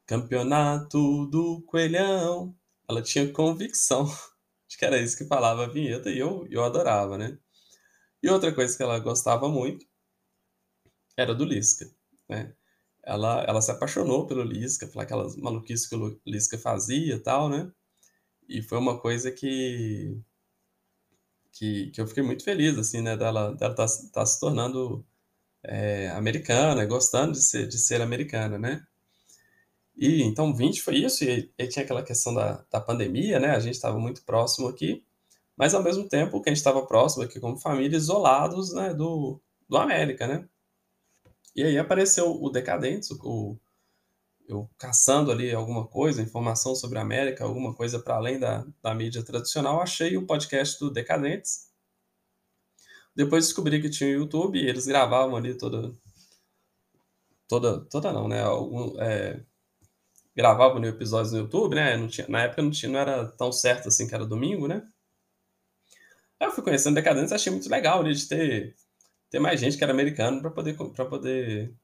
campeonato 0.04 1.26
do 1.26 1.62
coelhão. 1.62 2.56
Ela 2.88 3.02
tinha 3.02 3.32
convicção 3.32 4.06
de 4.68 4.76
que 4.76 4.84
era 4.84 4.98
isso 4.98 5.16
que 5.16 5.26
falava 5.26 5.64
a 5.64 5.68
vinheta 5.68 6.10
e 6.10 6.18
eu, 6.18 6.44
eu 6.50 6.64
adorava, 6.64 7.16
né? 7.16 7.38
E 8.22 8.28
outra 8.28 8.52
coisa 8.52 8.76
que 8.76 8.82
ela 8.82 8.98
gostava 8.98 9.48
muito 9.48 9.86
era 11.16 11.34
do 11.34 11.44
Lisca, 11.44 11.88
né? 12.28 12.52
Ela, 13.04 13.44
ela 13.44 13.62
se 13.62 13.70
apaixonou 13.70 14.26
pelo 14.26 14.42
Lisca, 14.42 14.88
pelas 14.88 15.04
aquelas 15.04 15.36
maluquices 15.36 15.86
que 15.88 15.94
o 15.94 16.20
Lisca 16.26 16.58
fazia 16.58 17.14
e 17.14 17.20
tal, 17.20 17.48
né? 17.48 17.70
E 18.48 18.62
foi 18.62 18.78
uma 18.78 18.98
coisa 19.00 19.30
que, 19.30 20.20
que, 21.58 21.90
que 21.90 22.00
eu 22.00 22.06
fiquei 22.06 22.22
muito 22.22 22.44
feliz, 22.44 22.76
assim, 22.78 23.00
né? 23.02 23.16
Dela, 23.16 23.54
dela 23.54 23.74
tá, 23.74 23.86
tá 24.12 24.26
se 24.26 24.40
tornando 24.40 25.04
é, 25.64 26.08
americana, 26.10 26.84
gostando 26.86 27.32
de 27.32 27.42
ser, 27.42 27.66
de 27.68 27.78
ser 27.78 28.00
americana, 28.02 28.58
né? 28.58 28.86
E 29.96 30.22
então 30.22 30.54
20 30.54 30.82
foi 30.82 30.96
isso, 30.98 31.24
e 31.24 31.50
aí 31.58 31.68
tinha 31.68 31.84
aquela 31.84 32.02
questão 32.02 32.34
da, 32.34 32.64
da 32.70 32.80
pandemia, 32.80 33.40
né? 33.40 33.50
A 33.50 33.60
gente 33.60 33.74
estava 33.74 33.98
muito 33.98 34.22
próximo 34.24 34.68
aqui, 34.68 35.04
mas 35.56 35.74
ao 35.74 35.82
mesmo 35.82 36.08
tempo 36.08 36.40
que 36.42 36.50
a 36.50 36.52
gente 36.52 36.58
estava 36.58 36.86
próximo 36.86 37.24
aqui 37.24 37.40
como 37.40 37.56
família, 37.58 37.96
isolados, 37.96 38.72
né, 38.74 38.94
do, 38.94 39.40
do 39.68 39.76
América, 39.78 40.26
né? 40.26 40.46
E 41.54 41.64
aí 41.64 41.78
apareceu 41.78 42.30
o 42.30 42.50
Decadentes, 42.50 43.10
o, 43.10 43.58
eu 44.48 44.70
caçando 44.78 45.30
ali 45.30 45.52
alguma 45.52 45.86
coisa, 45.86 46.22
informação 46.22 46.74
sobre 46.74 46.98
a 46.98 47.02
América, 47.02 47.44
alguma 47.44 47.74
coisa 47.74 47.98
para 47.98 48.16
além 48.16 48.38
da, 48.38 48.66
da 48.82 48.94
mídia 48.94 49.24
tradicional, 49.24 49.80
achei 49.80 50.16
o 50.16 50.26
podcast 50.26 50.78
do 50.78 50.90
Decadentes. 50.90 51.66
Depois 53.14 53.46
descobri 53.46 53.80
que 53.80 53.90
tinha 53.90 54.10
o 54.10 54.20
YouTube 54.22 54.58
e 54.58 54.68
eles 54.68 54.86
gravavam 54.86 55.36
ali 55.36 55.56
toda. 55.56 55.92
Toda, 57.48 57.80
toda 57.86 58.12
não, 58.12 58.28
né? 58.28 58.42
Algum, 58.42 59.00
é, 59.00 59.40
gravavam 60.36 60.84
episódios 60.84 61.32
no 61.32 61.38
YouTube, 61.40 61.74
né? 61.74 61.96
Não 61.96 62.08
tinha, 62.08 62.28
na 62.28 62.42
época 62.42 62.62
não, 62.62 62.70
tinha, 62.70 62.92
não 62.92 63.00
era 63.00 63.26
tão 63.32 63.50
certo 63.50 63.88
assim 63.88 64.06
que 64.06 64.14
era 64.14 64.26
domingo, 64.26 64.68
né? 64.68 64.86
Aí 66.38 66.48
eu 66.48 66.52
fui 66.52 66.62
conhecendo 66.62 66.94
Decadentes 66.94 67.32
achei 67.32 67.50
muito 67.50 67.68
legal 67.70 68.00
ali 68.00 68.14
de 68.14 68.28
ter, 68.28 68.76
ter 69.30 69.38
mais 69.38 69.58
gente 69.58 69.76
que 69.78 69.84
era 69.84 69.92
americano 69.92 70.40
para 70.42 70.50
poder, 70.50 70.76
poder 70.76 71.74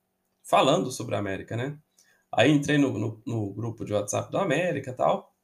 falando 0.45 0.91
sobre 0.91 1.15
a 1.15 1.19
América, 1.19 1.57
né? 1.57 1.79
Aí 2.33 2.51
entrei 2.51 2.79
no, 2.79 2.99
no, 2.99 3.23
no 3.27 3.53
grupo 3.53 3.85
de 3.85 3.93
WhatsApp 3.93 4.31
do 4.31 4.39
América 4.39 4.91
e 4.91 4.95
tal. 4.95 5.35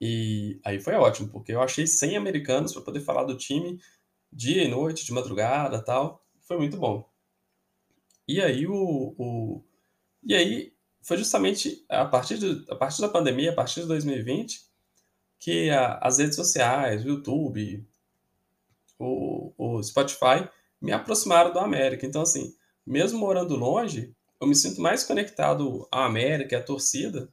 E 0.00 0.60
aí 0.64 0.80
foi 0.80 0.94
ótimo, 0.94 1.28
porque 1.28 1.52
eu 1.52 1.62
achei 1.62 1.86
100 1.86 2.16
americanos 2.16 2.72
para 2.72 2.82
poder 2.82 3.00
falar 3.00 3.24
do 3.24 3.36
time 3.36 3.80
dia 4.32 4.64
e 4.64 4.68
noite, 4.68 5.04
de 5.06 5.12
madrugada 5.12 5.82
tal. 5.82 6.24
Foi 6.40 6.58
muito 6.58 6.76
bom. 6.76 7.08
E 8.26 8.40
aí 8.40 8.66
o, 8.66 9.14
o 9.18 9.64
e 10.24 10.34
aí 10.34 10.74
foi 11.02 11.18
justamente 11.18 11.84
a 11.88 12.04
partir, 12.06 12.38
de, 12.38 12.64
a 12.70 12.74
partir 12.74 13.02
da 13.02 13.08
pandemia, 13.08 13.50
a 13.50 13.54
partir 13.54 13.82
de 13.82 13.88
2020, 13.88 14.62
que 15.38 15.70
a, 15.70 15.98
as 15.98 16.18
redes 16.18 16.34
sociais, 16.34 17.04
o 17.04 17.08
YouTube, 17.08 17.86
o, 18.98 19.52
o 19.56 19.82
Spotify 19.82 20.48
me 20.80 20.92
aproximaram 20.92 21.52
da 21.52 21.62
América. 21.62 22.06
Então, 22.06 22.22
assim, 22.22 22.54
mesmo 22.86 23.18
morando 23.18 23.54
longe, 23.54 24.14
eu 24.40 24.46
me 24.46 24.54
sinto 24.54 24.80
mais 24.80 25.04
conectado 25.04 25.86
à 25.90 26.04
América, 26.04 26.58
à 26.58 26.62
torcida, 26.62 27.28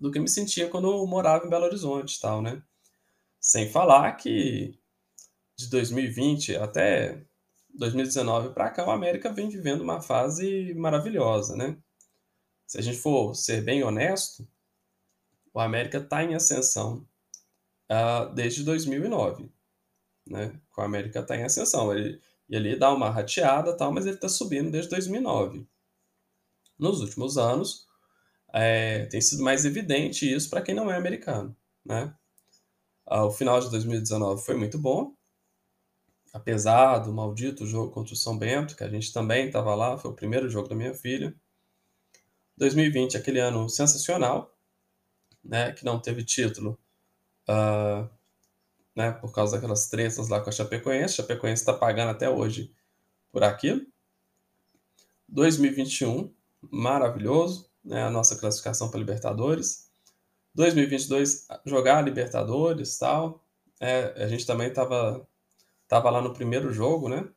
do 0.00 0.10
que 0.10 0.18
me 0.18 0.28
sentia 0.28 0.68
quando 0.68 0.90
eu 0.90 1.06
morava 1.06 1.46
em 1.46 1.50
Belo 1.50 1.64
Horizonte 1.64 2.20
tal, 2.20 2.42
né? 2.42 2.62
Sem 3.40 3.70
falar 3.70 4.12
que 4.16 4.78
de 5.56 5.68
2020 5.68 6.56
até 6.56 7.24
2019 7.74 8.54
para 8.54 8.70
cá, 8.70 8.86
o 8.86 8.90
América 8.90 9.32
vem 9.32 9.48
vivendo 9.48 9.82
uma 9.82 10.00
fase 10.00 10.74
maravilhosa, 10.74 11.56
né? 11.56 11.76
Se 12.66 12.78
a 12.78 12.82
gente 12.82 12.98
for 12.98 13.34
ser 13.34 13.62
bem 13.62 13.82
honesto, 13.82 14.46
o 15.52 15.60
América 15.60 15.98
está 15.98 16.24
em 16.24 16.34
ascensão 16.34 17.06
uh, 17.90 18.32
desde 18.34 18.64
2009, 18.64 19.50
né? 20.26 20.60
O 20.76 20.80
América 20.80 21.20
está 21.20 21.36
em 21.36 21.44
ascensão. 21.44 21.94
Ele, 21.94 22.20
ele 22.48 22.76
dá 22.76 22.92
uma 22.92 23.10
rateada 23.10 23.76
tal, 23.76 23.92
mas 23.92 24.06
ele 24.06 24.16
está 24.16 24.28
subindo 24.28 24.70
desde 24.70 24.90
2009. 24.90 25.66
Nos 26.78 27.00
últimos 27.00 27.38
anos, 27.38 27.86
é, 28.52 29.06
tem 29.06 29.20
sido 29.20 29.42
mais 29.42 29.64
evidente 29.64 30.32
isso 30.32 30.48
para 30.48 30.62
quem 30.62 30.74
não 30.74 30.90
é 30.90 30.96
americano, 30.96 31.56
né? 31.84 32.14
Uh, 33.06 33.24
o 33.26 33.30
final 33.30 33.60
de 33.60 33.70
2019 33.70 34.42
foi 34.44 34.54
muito 34.56 34.78
bom, 34.78 35.14
apesar 36.32 36.98
do 36.98 37.12
maldito 37.12 37.66
jogo 37.66 37.92
contra 37.92 38.14
o 38.14 38.16
São 38.16 38.38
Bento, 38.38 38.76
que 38.76 38.84
a 38.84 38.88
gente 38.88 39.12
também 39.12 39.46
estava 39.46 39.74
lá, 39.74 39.98
foi 39.98 40.10
o 40.10 40.14
primeiro 40.14 40.48
jogo 40.48 40.68
da 40.68 40.74
minha 40.74 40.94
filha. 40.94 41.34
2020, 42.56 43.16
aquele 43.16 43.40
ano 43.40 43.68
sensacional, 43.68 44.56
né, 45.42 45.72
que 45.72 45.84
não 45.84 46.00
teve 46.00 46.24
título, 46.24 46.78
uh, 47.48 48.08
né, 48.94 49.12
por 49.12 49.32
causa 49.32 49.56
daquelas 49.56 49.88
tretas 49.88 50.28
lá 50.28 50.40
com 50.40 50.48
a 50.48 50.52
Chapecoense. 50.52 51.14
A 51.14 51.16
Chapecoense 51.16 51.62
está 51.62 51.72
pagando 51.72 52.10
até 52.10 52.30
hoje 52.30 52.74
por 53.30 53.42
aquilo. 53.42 53.84
2021, 55.28 56.32
maravilhoso, 56.70 57.70
né, 57.84 58.02
a 58.02 58.10
nossa 58.10 58.36
classificação 58.36 58.90
para 58.90 59.00
Libertadores. 59.00 59.90
2022, 60.54 61.46
jogar 61.66 62.02
Libertadores 62.02 62.98
tal. 62.98 63.44
É, 63.80 64.22
a 64.22 64.28
gente 64.28 64.46
também 64.46 64.68
estava 64.68 65.26
tava 65.88 66.10
lá 66.10 66.22
no 66.22 66.32
primeiro 66.32 66.72
jogo, 66.72 67.08
né? 67.08 67.28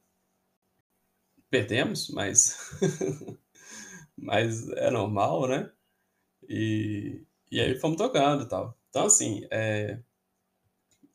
Perdemos, 1.50 2.10
mas 2.10 2.58
mas 4.18 4.70
é 4.72 4.90
normal, 4.90 5.48
né? 5.48 5.72
E, 6.50 7.22
e 7.52 7.60
aí 7.60 7.80
fomos 7.80 7.98
tocando 7.98 8.48
tal. 8.48 8.78
Então, 8.90 9.06
assim, 9.06 9.48
é, 9.52 10.00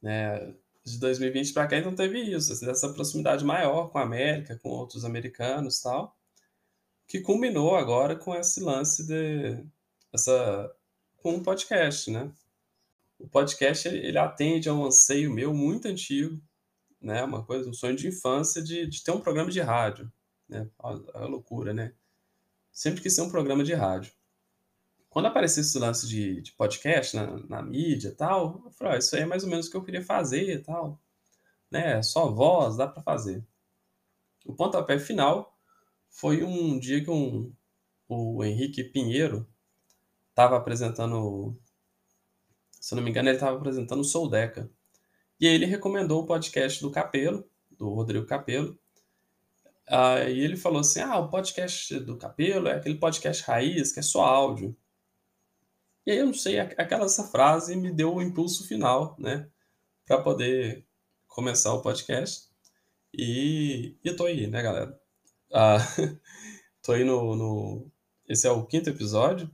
é, 0.05 0.53
de 0.85 0.99
2020 0.99 1.53
para 1.53 1.67
cá 1.67 1.79
então 1.79 1.95
teve 1.95 2.21
isso, 2.21 2.53
assim, 2.53 2.69
essa 2.69 2.93
proximidade 2.93 3.45
maior 3.45 3.89
com 3.91 3.99
a 3.99 4.03
América, 4.03 4.59
com 4.59 4.69
outros 4.71 5.05
americanos 5.05 5.81
tal, 5.81 6.17
que 7.13 7.21
culminou 7.21 7.77
agora 7.77 8.17
com 8.17 8.35
esse 8.35 8.59
lance 8.59 9.07
de 9.07 9.63
essa 10.11 10.75
com 11.19 11.35
um 11.35 11.43
podcast, 11.43 12.11
né? 12.11 12.33
O 13.19 13.29
podcast 13.29 13.87
ele 13.87 14.17
atende 14.17 14.67
a 14.67 14.73
um 14.73 14.87
anseio 14.87 15.31
meu 15.31 15.53
muito 15.53 15.89
antigo, 15.89 16.41
né? 16.99 17.23
Uma 17.23 17.45
coisa, 17.45 17.69
um 17.69 17.75
sonho 17.75 17.97
de 17.97 18.09
infância 18.09 18.63
de, 18.63 18.87
de 18.87 19.05
ter 19.05 19.11
um 19.11 19.21
programa 19.21 19.51
de 19.51 19.61
rádio, 19.61 20.11
né? 20.49 20.67
A, 20.79 20.89
a 21.13 21.27
loucura, 21.27 21.75
né? 21.75 21.93
sempre 22.73 23.03
quis 23.03 23.15
ser 23.15 23.21
um 23.21 23.31
programa 23.31 23.63
de 23.63 23.75
rádio. 23.75 24.15
Quando 25.11 25.27
apareceu 25.27 25.61
esse 25.61 25.79
lance 25.79 26.09
de, 26.09 26.41
de 26.41 26.53
podcast 26.53 27.15
na, 27.15 27.27
na, 27.47 27.63
mídia 27.63 28.09
e 28.09 28.15
tal, 28.15 28.63
eu 28.65 28.71
falei, 28.71 28.95
ah, 28.95 28.99
isso 28.99 29.15
aí 29.15 29.21
é 29.21 29.27
mais 29.27 29.45
ou 29.45 29.51
menos 29.51 29.67
o 29.67 29.71
que 29.71 29.77
eu 29.77 29.85
queria 29.85 30.03
fazer 30.03 30.51
e 30.51 30.59
tal. 30.61 30.99
Né? 31.71 32.03
Só 32.03 32.31
voz, 32.31 32.79
dá 32.79 32.89
para 32.89 33.03
fazer. 33.03 33.45
O 34.47 34.55
pontapé 34.55 34.99
final 34.99 35.52
foi 36.13 36.45
um 36.45 36.79
dia 36.79 37.03
que 37.03 37.11
um, 37.11 37.53
o 38.09 38.45
Henrique 38.45 38.85
Pinheiro 38.85 39.49
estava 40.31 40.57
apresentando, 40.57 41.59
se 42.71 42.95
não 42.95 43.03
me 43.03 43.11
engano, 43.11 43.29
ele 43.29 43.37
estava 43.37 43.57
apresentando 43.57 44.01
o 44.01 44.05
Soldeca. 44.05 44.71
E 45.41 45.47
ele 45.49 45.67
recomendou 45.67 46.23
o 46.23 46.27
podcast 46.27 46.81
do 46.81 46.93
Capelo, 46.93 47.45
do 47.77 47.89
Rodrigo 47.89 48.27
Capelo, 48.27 48.79
Aí 49.89 50.41
ele 50.41 50.57
falou 50.57 50.81
assim: 50.81 51.01
ah, 51.01 51.19
o 51.19 51.29
podcast 51.29 51.99
do 52.01 52.17
Capelo 52.17 52.69
é 52.69 52.77
aquele 52.77 52.99
podcast 52.99 53.43
raiz 53.45 53.93
que 53.93 54.01
é 54.01 54.03
só 54.03 54.25
áudio. 54.25 54.77
E 56.07 56.11
aí 56.13 56.19
eu 56.19 56.27
não 56.27 56.35
sei, 56.35 56.59
aquela 56.59 57.05
essa 57.05 57.25
frase 57.29 57.77
me 57.77 57.93
deu 57.93 58.15
o 58.15 58.23
impulso 58.23 58.67
final, 58.67 59.15
né, 59.19 59.49
para 60.07 60.21
poder 60.23 60.87
começar 61.29 61.73
o 61.75 61.83
podcast. 61.83 62.49
E, 63.15 63.97
e 64.05 64.13
tô 64.15 64.27
aí, 64.27 64.47
né, 64.47 64.63
galera? 64.63 65.02
Ah, 65.53 65.79
tô 66.83 66.93
aí 66.93 67.05
no, 67.05 67.37
no. 67.37 67.93
Esse 68.29 68.47
é 68.47 68.51
o 68.51 68.65
quinto 68.67 68.89
episódio, 68.91 69.51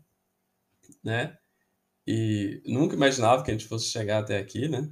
né? 1.02 1.38
E 2.06 2.62
nunca 2.66 2.94
imaginava 2.96 3.42
que 3.44 3.50
a 3.50 3.54
gente 3.54 3.68
fosse 3.68 3.86
chegar 3.90 4.20
até 4.20 4.38
aqui, 4.38 4.68
né? 4.68 4.90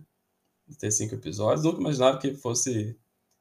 Ter 0.79 0.90
cinco 0.90 1.14
episódios. 1.14 1.64
Nunca 1.64 1.81
imaginava 1.81 2.19
que 2.19 2.35
fosse 2.37 2.99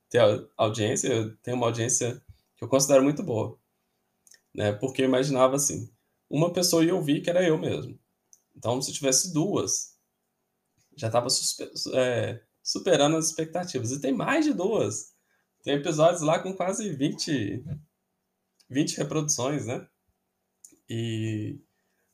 ter 0.10 0.22
audiência. 0.58 1.10
Eu 1.10 1.38
tenho 1.38 1.58
uma 1.58 1.68
audiência 1.68 2.22
que 2.58 2.64
eu 2.64 2.70
considero 2.70 3.04
muito 3.04 3.24
boa, 3.24 3.60
né? 4.54 4.74
Porque 4.74 5.02
eu 5.04 5.08
imaginava 5.08 5.56
assim: 5.56 5.92
uma 6.30 6.54
pessoa 6.54 6.86
ia 6.86 6.96
ouvir 6.96 7.22
que 7.22 7.30
era 7.30 7.48
eu 7.48 7.58
mesmo. 7.58 8.00
Então, 8.56 8.82
se 8.82 8.94
tivesse 8.94 9.34
duas, 9.34 9.98
já 10.96 11.08
estava 11.08 11.28
é, 11.96 12.42
superando 12.64 13.18
as 13.18 13.28
expectativas. 13.28 13.92
E 13.92 14.02
tem 14.02 14.14
mais 14.14 14.46
de 14.46 14.54
duas. 14.54 15.15
Tem 15.66 15.74
episódios 15.74 16.22
lá 16.22 16.38
com 16.38 16.54
quase 16.54 16.88
20, 16.92 17.66
20 18.70 18.98
reproduções, 18.98 19.66
né? 19.66 19.88
E 20.88 21.60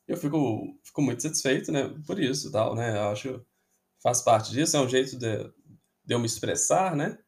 eu 0.07 0.15
fico, 0.15 0.79
fico 0.81 1.01
muito 1.01 1.21
satisfeito, 1.21 1.69
né? 1.69 1.89
Por 2.07 2.17
isso 2.17 2.49
tal, 2.49 2.73
né? 2.73 2.97
Eu 2.97 3.09
acho 3.09 3.45
faz 4.01 4.21
parte 4.21 4.51
disso, 4.51 4.77
é 4.77 4.79
um 4.79 4.87
jeito 4.87 5.17
de, 5.17 5.43
de 6.05 6.13
eu 6.13 6.17
me 6.17 6.27
expressar, 6.27 6.95
né? 6.95 7.19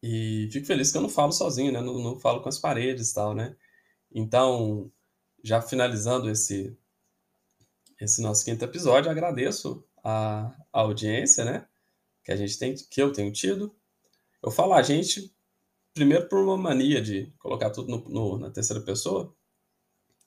E 0.00 0.48
fico 0.52 0.68
feliz 0.68 0.92
que 0.92 0.98
eu 0.98 1.02
não 1.02 1.08
falo 1.08 1.32
sozinho, 1.32 1.72
né? 1.72 1.80
Não, 1.80 1.98
não 1.98 2.20
falo 2.20 2.40
com 2.40 2.48
as 2.48 2.60
paredes 2.60 3.12
tal, 3.12 3.34
né? 3.34 3.56
Então, 4.12 4.88
já 5.42 5.60
finalizando 5.60 6.30
esse, 6.30 6.78
esse 8.00 8.22
nosso 8.22 8.44
quinto 8.44 8.64
episódio, 8.64 9.10
agradeço 9.10 9.84
a, 10.04 10.46
a 10.72 10.80
audiência, 10.80 11.44
né? 11.44 11.66
Que 12.22 12.30
a 12.30 12.36
gente 12.36 12.56
tem, 12.56 12.76
que 12.76 13.02
eu 13.02 13.12
tenho 13.12 13.32
tido. 13.32 13.74
Eu 14.42 14.50
falo 14.50 14.72
a 14.74 14.82
gente, 14.82 15.34
primeiro 15.92 16.28
por 16.28 16.38
uma 16.38 16.56
mania 16.56 17.02
de 17.02 17.32
colocar 17.38 17.70
tudo 17.70 17.90
no, 17.90 18.08
no, 18.08 18.38
na 18.38 18.50
terceira 18.50 18.82
pessoa, 18.82 19.34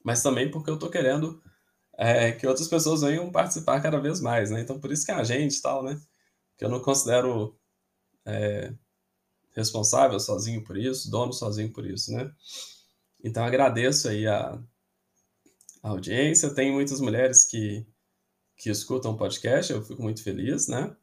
mas 0.04 0.22
também 0.22 0.50
porque 0.50 0.70
eu 0.70 0.80
tô 0.80 0.90
querendo 0.90 1.42
é, 1.98 2.32
que 2.32 2.48
outras 2.48 2.68
pessoas 2.68 3.02
venham 3.02 3.32
participar 3.32 3.82
cada 3.82 4.00
vez 4.00 4.20
mais, 4.20 4.50
né? 4.50 4.62
Então, 4.62 4.80
por 4.80 4.92
isso 4.92 5.06
que 5.06 5.12
é 5.12 5.16
a 5.16 5.24
gente 5.24 5.58
e 5.58 5.62
tal, 5.62 5.84
né? 5.84 6.02
Que 6.58 6.66
eu 6.66 6.70
não 6.70 6.82
considero 6.82 7.58
é, 8.26 8.74
responsável 9.52 10.20
sozinho 10.20 10.64
por 10.64 10.78
isso, 10.78 11.10
dono 11.10 11.34
sozinho 11.34 11.72
por 11.72 11.86
isso, 11.86 12.12
né? 12.12 12.32
Então, 13.24 13.44
agradeço 13.44 14.10
aí 14.10 14.28
a, 14.28 14.60
a 15.84 15.90
audiência. 15.90 16.54
Tem 16.54 16.72
muitas 16.72 17.00
mulheres 17.00 17.46
que, 17.46 17.86
que 18.58 18.70
escutam 18.70 19.12
o 19.12 19.18
podcast, 19.18 19.72
eu 19.72 19.84
fico 19.84 20.02
muito 20.02 20.24
feliz, 20.24 20.68
né? 20.68 20.96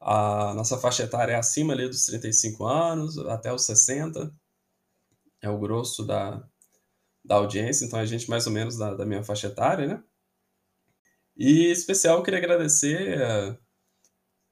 A 0.00 0.54
nossa 0.54 0.78
faixa 0.78 1.02
etária 1.04 1.32
é 1.34 1.36
acima 1.36 1.74
ali 1.74 1.86
dos 1.86 2.06
35 2.06 2.64
anos, 2.66 3.18
até 3.18 3.52
os 3.52 3.64
60. 3.66 4.34
É 5.42 5.50
o 5.50 5.58
grosso 5.58 6.04
da, 6.04 6.42
da 7.24 7.36
audiência, 7.36 7.84
então 7.84 7.98
a 7.98 8.06
gente 8.06 8.28
mais 8.30 8.46
ou 8.46 8.52
menos 8.52 8.76
da, 8.76 8.94
da 8.94 9.04
minha 9.04 9.22
faixa 9.22 9.48
etária, 9.48 9.86
né? 9.86 10.02
E 11.36 11.68
em 11.68 11.70
especial 11.70 12.18
eu 12.18 12.22
queria 12.22 12.38
agradecer, 12.38 13.20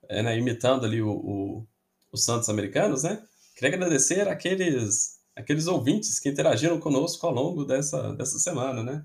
é, 0.08 0.22
né, 0.22 0.38
imitando 0.38 0.86
ali 0.86 1.02
o, 1.02 1.10
o, 1.10 1.66
os 2.12 2.24
Santos 2.24 2.48
Americanos, 2.48 3.02
né? 3.02 3.22
Queria 3.56 3.74
agradecer 3.74 4.28
aqueles, 4.28 5.18
aqueles 5.34 5.66
ouvintes 5.66 6.20
que 6.20 6.28
interagiram 6.28 6.78
conosco 6.78 7.26
ao 7.26 7.32
longo 7.32 7.64
dessa, 7.64 8.14
dessa 8.14 8.38
semana, 8.38 8.82
né? 8.82 9.04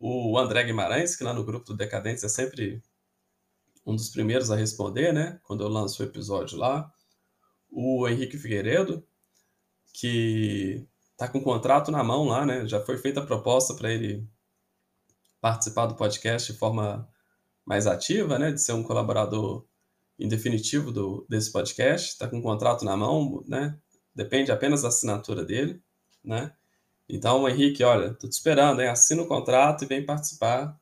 O 0.00 0.38
André 0.38 0.64
Guimarães, 0.64 1.16
que 1.16 1.24
lá 1.24 1.32
no 1.32 1.44
grupo 1.44 1.66
do 1.66 1.76
Decadentes 1.76 2.24
é 2.24 2.28
sempre 2.28 2.82
um 3.86 3.94
dos 3.94 4.08
primeiros 4.08 4.50
a 4.50 4.56
responder, 4.56 5.12
né? 5.12 5.38
Quando 5.42 5.62
eu 5.62 5.68
lanço 5.68 6.02
o 6.02 6.06
episódio 6.06 6.58
lá. 6.58 6.90
O 7.70 8.08
Henrique 8.08 8.38
Figueiredo, 8.38 9.06
que 9.92 10.86
tá 11.16 11.28
com 11.28 11.38
o 11.38 11.42
contrato 11.42 11.90
na 11.90 12.02
mão 12.02 12.24
lá, 12.24 12.46
né? 12.46 12.66
Já 12.66 12.80
foi 12.80 12.98
feita 12.98 13.20
a 13.20 13.26
proposta 13.26 13.74
para 13.74 13.92
ele 13.92 14.26
participar 15.40 15.86
do 15.86 15.96
podcast 15.96 16.52
de 16.52 16.58
forma 16.58 17.08
mais 17.64 17.86
ativa, 17.86 18.38
né? 18.38 18.52
De 18.52 18.60
ser 18.60 18.72
um 18.72 18.82
colaborador 18.82 19.66
em 20.18 20.28
definitivo 20.28 20.92
do, 20.92 21.26
desse 21.28 21.52
podcast. 21.52 22.10
Está 22.10 22.28
com 22.28 22.38
o 22.38 22.42
contrato 22.42 22.84
na 22.84 22.96
mão, 22.96 23.44
né? 23.46 23.78
Depende 24.14 24.52
apenas 24.52 24.82
da 24.82 24.88
assinatura 24.88 25.44
dele, 25.44 25.82
né? 26.22 26.52
Então, 27.08 27.48
Henrique, 27.48 27.84
olha, 27.84 28.14
tô 28.14 28.28
te 28.28 28.32
esperando, 28.32 28.80
hein? 28.80 28.88
Assina 28.88 29.22
o 29.22 29.28
contrato 29.28 29.84
e 29.84 29.86
vem 29.86 30.06
participar 30.06 30.78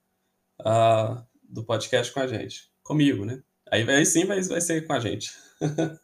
uh, 0.61 1.27
do 1.43 1.65
podcast 1.65 2.13
com 2.13 2.21
a 2.21 2.27
gente. 2.27 2.72
Comigo, 2.83 3.25
né? 3.25 3.43
Aí, 3.71 3.89
aí 3.89 4.05
sim 4.05 4.25
vai, 4.25 4.41
vai 4.43 4.61
ser 4.61 4.87
com 4.87 4.93
a 4.93 5.01
gente. 5.01 5.31
uh, 5.61 5.99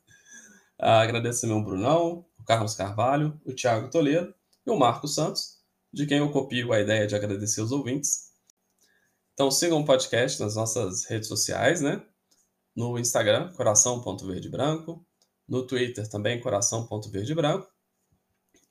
agradeço 0.78 1.42
também 1.42 1.56
o 1.56 1.64
Brunão, 1.64 2.24
o 2.38 2.44
Carlos 2.44 2.74
Carvalho, 2.74 3.38
o 3.44 3.52
Thiago 3.52 3.90
Toledo 3.90 4.34
e 4.66 4.70
o 4.70 4.78
Marco 4.78 5.06
Santos, 5.08 5.58
de 5.92 6.06
quem 6.06 6.18
eu 6.18 6.30
copio 6.30 6.72
a 6.72 6.80
ideia 6.80 7.06
de 7.06 7.14
agradecer 7.14 7.60
os 7.60 7.72
ouvintes. 7.72 8.28
Então 9.34 9.50
sigam 9.50 9.80
o 9.80 9.84
podcast 9.84 10.40
nas 10.40 10.56
nossas 10.56 11.04
redes 11.04 11.28
sociais, 11.28 11.80
né? 11.80 12.02
No 12.74 12.98
Instagram, 12.98 13.52
coração.verdebranco, 13.52 15.04
no 15.48 15.66
Twitter 15.66 16.08
também, 16.08 16.40
coração.verdebranco 16.40 17.68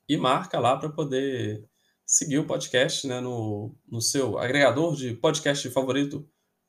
e 0.08 0.16
marca 0.16 0.58
lá 0.58 0.76
para 0.76 0.88
poder 0.88 1.68
seguir 2.06 2.38
o 2.38 2.46
podcast 2.46 3.06
né, 3.06 3.20
no, 3.20 3.74
no 3.86 4.00
seu 4.00 4.38
agregador 4.38 4.96
de 4.96 5.12
podcast 5.14 5.68
favorito, 5.68 6.26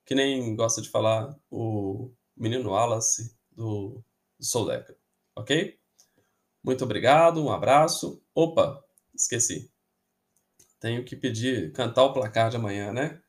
que 0.09 0.15
nem 0.15 0.55
gosta 0.55 0.81
de 0.81 0.89
falar 0.89 1.39
o 1.51 2.11
menino 2.35 2.71
Wallace 2.71 3.37
do, 3.51 4.03
do 4.39 4.43
Soldeca, 4.43 4.97
ok? 5.35 5.79
Muito 6.63 6.83
obrigado, 6.83 7.45
um 7.45 7.51
abraço. 7.51 8.19
Opa, 8.33 8.83
esqueci. 9.13 9.71
Tenho 10.79 11.05
que 11.05 11.15
pedir, 11.15 11.71
cantar 11.73 12.05
o 12.05 12.11
placar 12.11 12.49
de 12.49 12.57
amanhã, 12.57 12.91
né? 12.91 13.21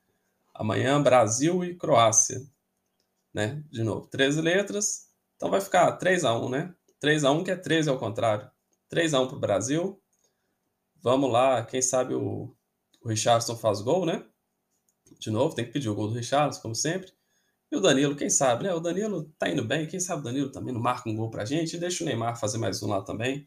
Amanhã, 0.54 1.02
Brasil 1.02 1.62
e 1.62 1.76
Croácia. 1.76 2.40
Né? 3.34 3.62
De 3.68 3.82
novo, 3.82 4.06
13 4.06 4.40
letras. 4.40 5.10
Então 5.36 5.50
vai 5.50 5.60
ficar 5.60 5.92
3 5.98 6.24
a 6.24 6.34
1 6.34 6.48
né? 6.48 6.74
3 6.98 7.24
a 7.24 7.30
1 7.30 7.44
que 7.44 7.50
é 7.50 7.56
13 7.56 7.90
ao 7.90 7.98
contrário. 7.98 8.50
3 8.88 9.12
a 9.12 9.20
1 9.20 9.26
para 9.26 9.36
o 9.36 9.40
Brasil. 9.40 10.02
Vamos 11.02 11.30
lá, 11.30 11.62
quem 11.62 11.82
sabe 11.82 12.14
o, 12.14 12.56
o 13.02 13.08
Richardson 13.10 13.54
faz 13.54 13.82
gol, 13.82 14.06
né? 14.06 14.26
De 15.18 15.30
novo, 15.30 15.54
tem 15.54 15.64
que 15.64 15.72
pedir 15.72 15.88
o 15.88 15.94
gol 15.94 16.08
do 16.08 16.14
Richardson, 16.14 16.60
como 16.60 16.74
sempre. 16.74 17.12
E 17.70 17.76
o 17.76 17.80
Danilo, 17.80 18.16
quem 18.16 18.28
sabe, 18.28 18.64
né? 18.64 18.74
O 18.74 18.80
Danilo 18.80 19.32
tá 19.38 19.48
indo 19.48 19.64
bem, 19.64 19.86
quem 19.86 20.00
sabe 20.00 20.22
o 20.22 20.24
Danilo 20.24 20.50
também 20.50 20.74
não 20.74 20.80
marca 20.80 21.08
um 21.08 21.16
gol 21.16 21.30
pra 21.30 21.44
gente. 21.44 21.76
E 21.76 21.78
deixa 21.78 22.02
o 22.02 22.06
Neymar 22.06 22.38
fazer 22.38 22.58
mais 22.58 22.82
um 22.82 22.88
lá 22.88 23.02
também. 23.02 23.46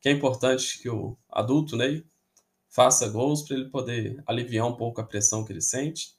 Que 0.00 0.08
é 0.08 0.12
importante 0.12 0.78
que 0.80 0.88
o 0.88 1.16
adulto, 1.28 1.76
né, 1.76 2.02
faça 2.68 3.08
gols 3.08 3.42
para 3.42 3.56
ele 3.56 3.70
poder 3.70 4.22
aliviar 4.26 4.66
um 4.66 4.76
pouco 4.76 5.00
a 5.00 5.04
pressão 5.04 5.44
que 5.44 5.52
ele 5.52 5.60
sente. 5.60 6.14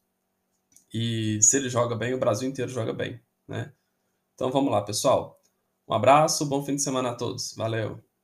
E 0.93 1.41
se 1.41 1.57
ele 1.57 1.69
joga 1.69 1.95
bem, 1.95 2.13
o 2.13 2.19
Brasil 2.19 2.49
inteiro 2.49 2.71
joga 2.71 2.93
bem, 2.93 3.19
né? 3.47 3.73
Então 4.33 4.51
vamos 4.51 4.71
lá, 4.71 4.81
pessoal. 4.81 5.41
Um 5.87 5.93
abraço, 5.93 6.45
bom 6.45 6.63
fim 6.63 6.75
de 6.75 6.81
semana 6.81 7.11
a 7.11 7.15
todos. 7.15 7.53
Valeu! 7.55 8.14